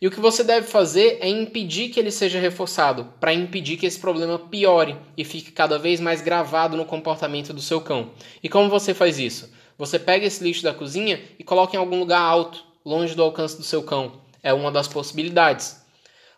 E 0.00 0.06
o 0.06 0.10
que 0.10 0.20
você 0.20 0.42
deve 0.42 0.66
fazer 0.66 1.18
é 1.20 1.28
impedir 1.28 1.90
que 1.90 2.00
ele 2.00 2.10
seja 2.10 2.40
reforçado, 2.40 3.12
para 3.20 3.34
impedir 3.34 3.76
que 3.76 3.84
esse 3.84 3.98
problema 3.98 4.38
piore 4.38 4.96
e 5.16 5.24
fique 5.24 5.52
cada 5.52 5.78
vez 5.78 6.00
mais 6.00 6.22
gravado 6.22 6.76
no 6.76 6.86
comportamento 6.86 7.52
do 7.52 7.60
seu 7.60 7.80
cão. 7.82 8.10
E 8.42 8.48
como 8.48 8.70
você 8.70 8.94
faz 8.94 9.18
isso? 9.18 9.52
Você 9.76 9.98
pega 9.98 10.26
esse 10.26 10.42
lixo 10.42 10.62
da 10.62 10.72
cozinha 10.72 11.20
e 11.38 11.44
coloca 11.44 11.76
em 11.76 11.78
algum 11.78 11.98
lugar 11.98 12.20
alto, 12.20 12.64
longe 12.84 13.14
do 13.14 13.22
alcance 13.22 13.56
do 13.58 13.62
seu 13.62 13.82
cão. 13.82 14.12
É 14.42 14.54
uma 14.54 14.72
das 14.72 14.88
possibilidades. 14.88 15.80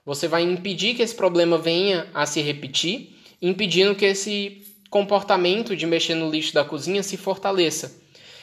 Você 0.04 0.26
vai 0.26 0.42
impedir 0.42 0.94
que 0.94 1.02
esse 1.02 1.14
problema 1.14 1.56
venha 1.56 2.08
a 2.12 2.26
se 2.26 2.40
repetir, 2.40 3.16
impedindo 3.40 3.94
que 3.94 4.04
esse 4.04 4.62
comportamento 4.90 5.76
de 5.76 5.86
mexer 5.86 6.16
no 6.16 6.28
lixo 6.28 6.52
da 6.52 6.64
cozinha 6.64 7.02
se 7.02 7.16
fortaleça. 7.16 8.02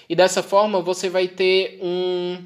E 0.09 0.15
dessa 0.15 0.41
forma 0.41 0.81
você 0.81 1.07
vai 1.07 1.27
ter 1.27 1.79
um, 1.81 2.43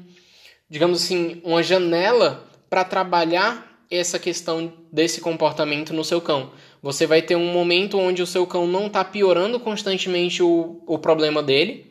digamos 0.68 1.02
assim, 1.02 1.40
uma 1.42 1.62
janela 1.62 2.46
para 2.68 2.84
trabalhar 2.84 3.74
essa 3.90 4.18
questão 4.18 4.72
desse 4.92 5.20
comportamento 5.20 5.94
no 5.94 6.04
seu 6.04 6.20
cão. 6.20 6.52
Você 6.82 7.06
vai 7.06 7.22
ter 7.22 7.36
um 7.36 7.52
momento 7.52 7.98
onde 7.98 8.20
o 8.20 8.26
seu 8.26 8.46
cão 8.46 8.66
não 8.66 8.88
está 8.88 9.02
piorando 9.02 9.58
constantemente 9.58 10.42
o, 10.42 10.82
o 10.86 10.98
problema 10.98 11.42
dele 11.42 11.90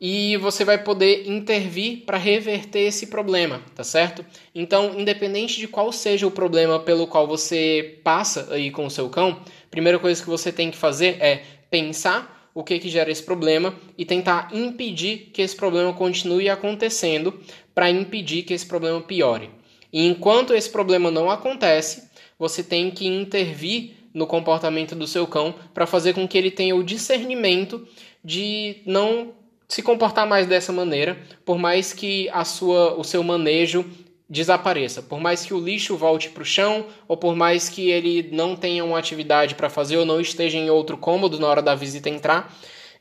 e 0.00 0.36
você 0.38 0.64
vai 0.64 0.82
poder 0.82 1.28
intervir 1.28 2.04
para 2.04 2.18
reverter 2.18 2.80
esse 2.80 3.06
problema, 3.06 3.62
tá 3.74 3.84
certo? 3.84 4.24
Então, 4.54 4.98
independente 4.98 5.60
de 5.60 5.68
qual 5.68 5.92
seja 5.92 6.26
o 6.26 6.30
problema 6.30 6.80
pelo 6.80 7.06
qual 7.06 7.26
você 7.26 8.00
passa 8.02 8.48
aí 8.52 8.70
com 8.70 8.86
o 8.86 8.90
seu 8.90 9.08
cão, 9.08 9.40
a 9.44 9.70
primeira 9.70 9.98
coisa 10.00 10.20
que 10.20 10.28
você 10.28 10.50
tem 10.50 10.70
que 10.72 10.76
fazer 10.76 11.18
é 11.20 11.42
pensar 11.70 12.31
o 12.54 12.62
que, 12.62 12.78
que 12.78 12.88
gera 12.88 13.10
esse 13.10 13.22
problema 13.22 13.74
e 13.96 14.04
tentar 14.04 14.50
impedir 14.52 15.30
que 15.32 15.42
esse 15.42 15.56
problema 15.56 15.92
continue 15.92 16.48
acontecendo 16.48 17.40
para 17.74 17.90
impedir 17.90 18.42
que 18.42 18.52
esse 18.52 18.66
problema 18.66 19.00
piore. 19.00 19.50
E 19.92 20.06
enquanto 20.06 20.54
esse 20.54 20.70
problema 20.70 21.10
não 21.10 21.30
acontece, 21.30 22.08
você 22.38 22.62
tem 22.62 22.90
que 22.90 23.06
intervir 23.06 23.92
no 24.12 24.26
comportamento 24.26 24.94
do 24.94 25.06
seu 25.06 25.26
cão 25.26 25.54
para 25.72 25.86
fazer 25.86 26.14
com 26.14 26.26
que 26.28 26.36
ele 26.36 26.50
tenha 26.50 26.76
o 26.76 26.82
discernimento 26.82 27.86
de 28.24 28.76
não 28.84 29.32
se 29.68 29.82
comportar 29.82 30.26
mais 30.26 30.46
dessa 30.46 30.70
maneira, 30.70 31.18
por 31.46 31.56
mais 31.56 31.94
que 31.94 32.28
a 32.30 32.44
sua, 32.44 32.94
o 32.94 33.02
seu 33.02 33.22
manejo 33.22 33.84
desapareça, 34.32 35.02
por 35.02 35.20
mais 35.20 35.44
que 35.44 35.52
o 35.52 35.60
lixo 35.60 35.94
volte 35.94 36.30
para 36.30 36.42
o 36.42 36.46
chão, 36.46 36.86
ou 37.06 37.18
por 37.18 37.36
mais 37.36 37.68
que 37.68 37.90
ele 37.90 38.30
não 38.32 38.56
tenha 38.56 38.82
uma 38.82 38.98
atividade 38.98 39.54
para 39.54 39.68
fazer 39.68 39.98
ou 39.98 40.06
não 40.06 40.22
esteja 40.22 40.56
em 40.56 40.70
outro 40.70 40.96
cômodo 40.96 41.38
na 41.38 41.46
hora 41.46 41.60
da 41.60 41.74
visita 41.74 42.08
entrar, 42.08 42.50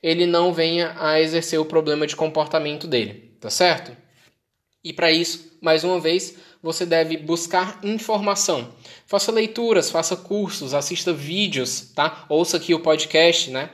ele 0.04 0.26
não 0.26 0.54
venha 0.54 0.94
a 1.00 1.22
exercer 1.22 1.58
o 1.58 1.63
problema 1.63 2.06
de 2.06 2.17
comportamento 2.17 2.86
dele, 2.86 3.32
tá 3.39 3.50
certo? 3.50 3.96
E 4.84 4.91
para 4.91 5.10
isso, 5.10 5.58
mais 5.62 5.86
uma 5.86 6.02
vez, 6.02 6.36
você 6.62 6.86
deve 6.86 7.15
buscar 7.15 7.80
informação. 7.82 8.74
Faça 9.08 9.32
leituras, 9.32 9.89
faça 9.89 10.17
cursos, 10.17 10.74
assista 10.74 11.13
vídeos, 11.13 11.94
tá? 11.96 12.26
Ouça 12.28 12.58
aqui 12.58 12.74
o 12.74 12.82
podcast, 12.82 13.50
né? 13.52 13.70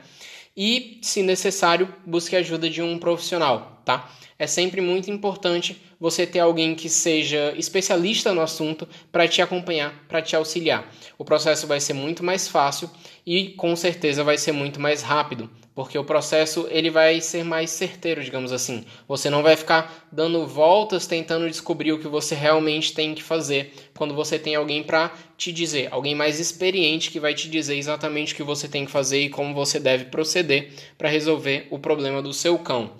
E, 0.56 1.00
se 1.02 1.24
necessário, 1.24 1.92
busque 2.06 2.36
a 2.36 2.38
ajuda 2.38 2.70
de 2.70 2.82
um 2.82 2.98
profissional, 3.00 3.82
tá? 3.84 4.08
É 4.38 4.46
sempre 4.46 4.80
muito 4.80 5.10
importante 5.10 5.87
você 6.00 6.26
ter 6.26 6.40
alguém 6.40 6.74
que 6.74 6.88
seja 6.88 7.52
especialista 7.56 8.32
no 8.32 8.40
assunto 8.40 8.88
para 9.10 9.26
te 9.26 9.42
acompanhar, 9.42 10.04
para 10.08 10.22
te 10.22 10.36
auxiliar. 10.36 10.92
O 11.16 11.24
processo 11.24 11.66
vai 11.66 11.80
ser 11.80 11.92
muito 11.92 12.22
mais 12.22 12.46
fácil 12.46 12.90
e 13.26 13.48
com 13.50 13.74
certeza 13.74 14.22
vai 14.22 14.38
ser 14.38 14.52
muito 14.52 14.80
mais 14.80 15.02
rápido, 15.02 15.50
porque 15.74 15.98
o 15.98 16.04
processo 16.04 16.66
ele 16.70 16.90
vai 16.90 17.20
ser 17.20 17.44
mais 17.44 17.70
certeiro, 17.70 18.22
digamos 18.22 18.52
assim. 18.52 18.84
Você 19.06 19.28
não 19.28 19.42
vai 19.42 19.56
ficar 19.56 20.08
dando 20.10 20.46
voltas 20.46 21.06
tentando 21.06 21.48
descobrir 21.48 21.92
o 21.92 21.98
que 21.98 22.08
você 22.08 22.34
realmente 22.34 22.94
tem 22.94 23.14
que 23.14 23.22
fazer 23.22 23.74
quando 23.96 24.14
você 24.14 24.38
tem 24.38 24.54
alguém 24.54 24.82
para 24.82 25.12
te 25.36 25.52
dizer, 25.52 25.88
alguém 25.90 26.14
mais 26.14 26.40
experiente 26.40 27.10
que 27.10 27.20
vai 27.20 27.34
te 27.34 27.50
dizer 27.50 27.76
exatamente 27.76 28.32
o 28.32 28.36
que 28.36 28.42
você 28.42 28.68
tem 28.68 28.86
que 28.86 28.90
fazer 28.90 29.20
e 29.22 29.28
como 29.28 29.54
você 29.54 29.78
deve 29.78 30.06
proceder 30.06 30.72
para 30.96 31.08
resolver 31.08 31.66
o 31.70 31.78
problema 31.78 32.22
do 32.22 32.32
seu 32.32 32.58
cão. 32.58 32.92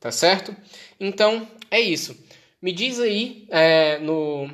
Tá 0.00 0.10
certo? 0.10 0.54
Então 1.00 1.48
é 1.70 1.80
isso. 1.80 2.25
Me 2.60 2.72
diz 2.72 2.98
aí 2.98 3.46
é, 3.50 3.98
no, 3.98 4.50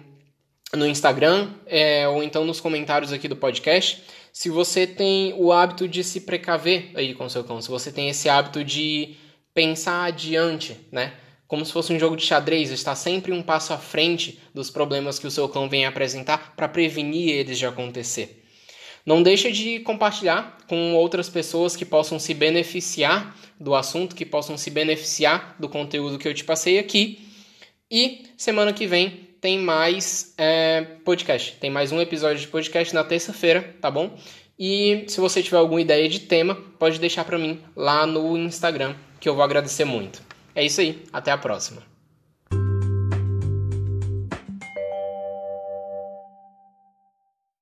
no 0.75 0.87
Instagram 0.87 1.51
é, 1.67 2.09
ou 2.09 2.23
então 2.23 2.45
nos 2.45 2.61
comentários 2.61 3.13
aqui 3.13 3.29
do 3.29 3.37
podcast 3.37 4.03
se 4.33 4.49
você 4.49 4.87
tem 4.87 5.35
o 5.37 5.53
hábito 5.53 5.87
de 5.87 6.03
se 6.03 6.23
precaver 6.23 6.91
aí 6.95 7.15
com 7.15 7.29
seu 7.29 7.45
cão, 7.45 7.61
se 7.61 7.69
você 7.69 7.93
tem 7.93 8.09
esse 8.09 8.29
hábito 8.31 8.65
de 8.65 9.15
pensar 9.53 10.05
adiante, 10.05 10.77
né? 10.91 11.13
Como 11.47 11.67
se 11.67 11.73
fosse 11.73 11.93
um 11.93 11.99
jogo 11.99 12.17
de 12.17 12.25
xadrez, 12.25 12.71
estar 12.71 12.95
sempre 12.95 13.31
um 13.31 13.43
passo 13.43 13.75
à 13.75 13.79
frente 13.79 14.41
dos 14.55 14.71
problemas 14.71 15.19
que 15.19 15.27
o 15.27 15.31
seu 15.31 15.47
cão 15.51 15.69
vem 15.69 15.85
apresentar 15.85 16.55
para 16.57 16.67
prevenir 16.67 17.29
eles 17.29 17.59
de 17.59 17.67
acontecer. 17.67 18.43
Não 19.05 19.23
deixe 19.23 19.53
de 19.53 19.81
compartilhar 19.81 20.57
com 20.67 20.95
outras 20.95 21.29
pessoas 21.29 21.77
que 21.77 21.85
possam 21.85 22.19
se 22.19 22.33
beneficiar 22.33 23.37
do 23.61 23.75
assunto, 23.75 24.17
que 24.17 24.25
possam 24.25 24.57
se 24.57 24.71
beneficiar 24.71 25.57
do 25.59 25.69
conteúdo 25.69 26.19
que 26.19 26.27
eu 26.27 26.33
te 26.33 26.45
passei 26.45 26.79
aqui. 26.79 27.32
E 27.95 28.25
semana 28.39 28.73
que 28.73 28.87
vem 28.87 29.29
tem 29.39 29.59
mais 29.59 30.33
é, 30.39 30.81
podcast. 31.05 31.57
Tem 31.61 31.69
mais 31.69 31.93
um 31.93 32.01
episódio 32.01 32.41
de 32.41 32.49
podcast 32.49 32.95
na 32.95 33.05
terça-feira, 33.05 33.77
tá 33.83 33.91
bom? 33.91 34.17
E 34.59 35.05
se 35.09 35.21
você 35.21 35.43
tiver 35.43 35.59
alguma 35.59 35.79
ideia 35.79 36.09
de 36.09 36.21
tema, 36.21 36.55
pode 36.79 36.99
deixar 36.99 37.23
para 37.27 37.37
mim 37.37 37.61
lá 37.77 38.07
no 38.07 38.39
Instagram, 38.39 38.95
que 39.21 39.29
eu 39.29 39.35
vou 39.35 39.45
agradecer 39.45 39.85
muito. 39.85 40.23
É 40.55 40.65
isso 40.65 40.81
aí, 40.81 41.03
até 41.13 41.33
a 41.33 41.37
próxima. 41.37 41.83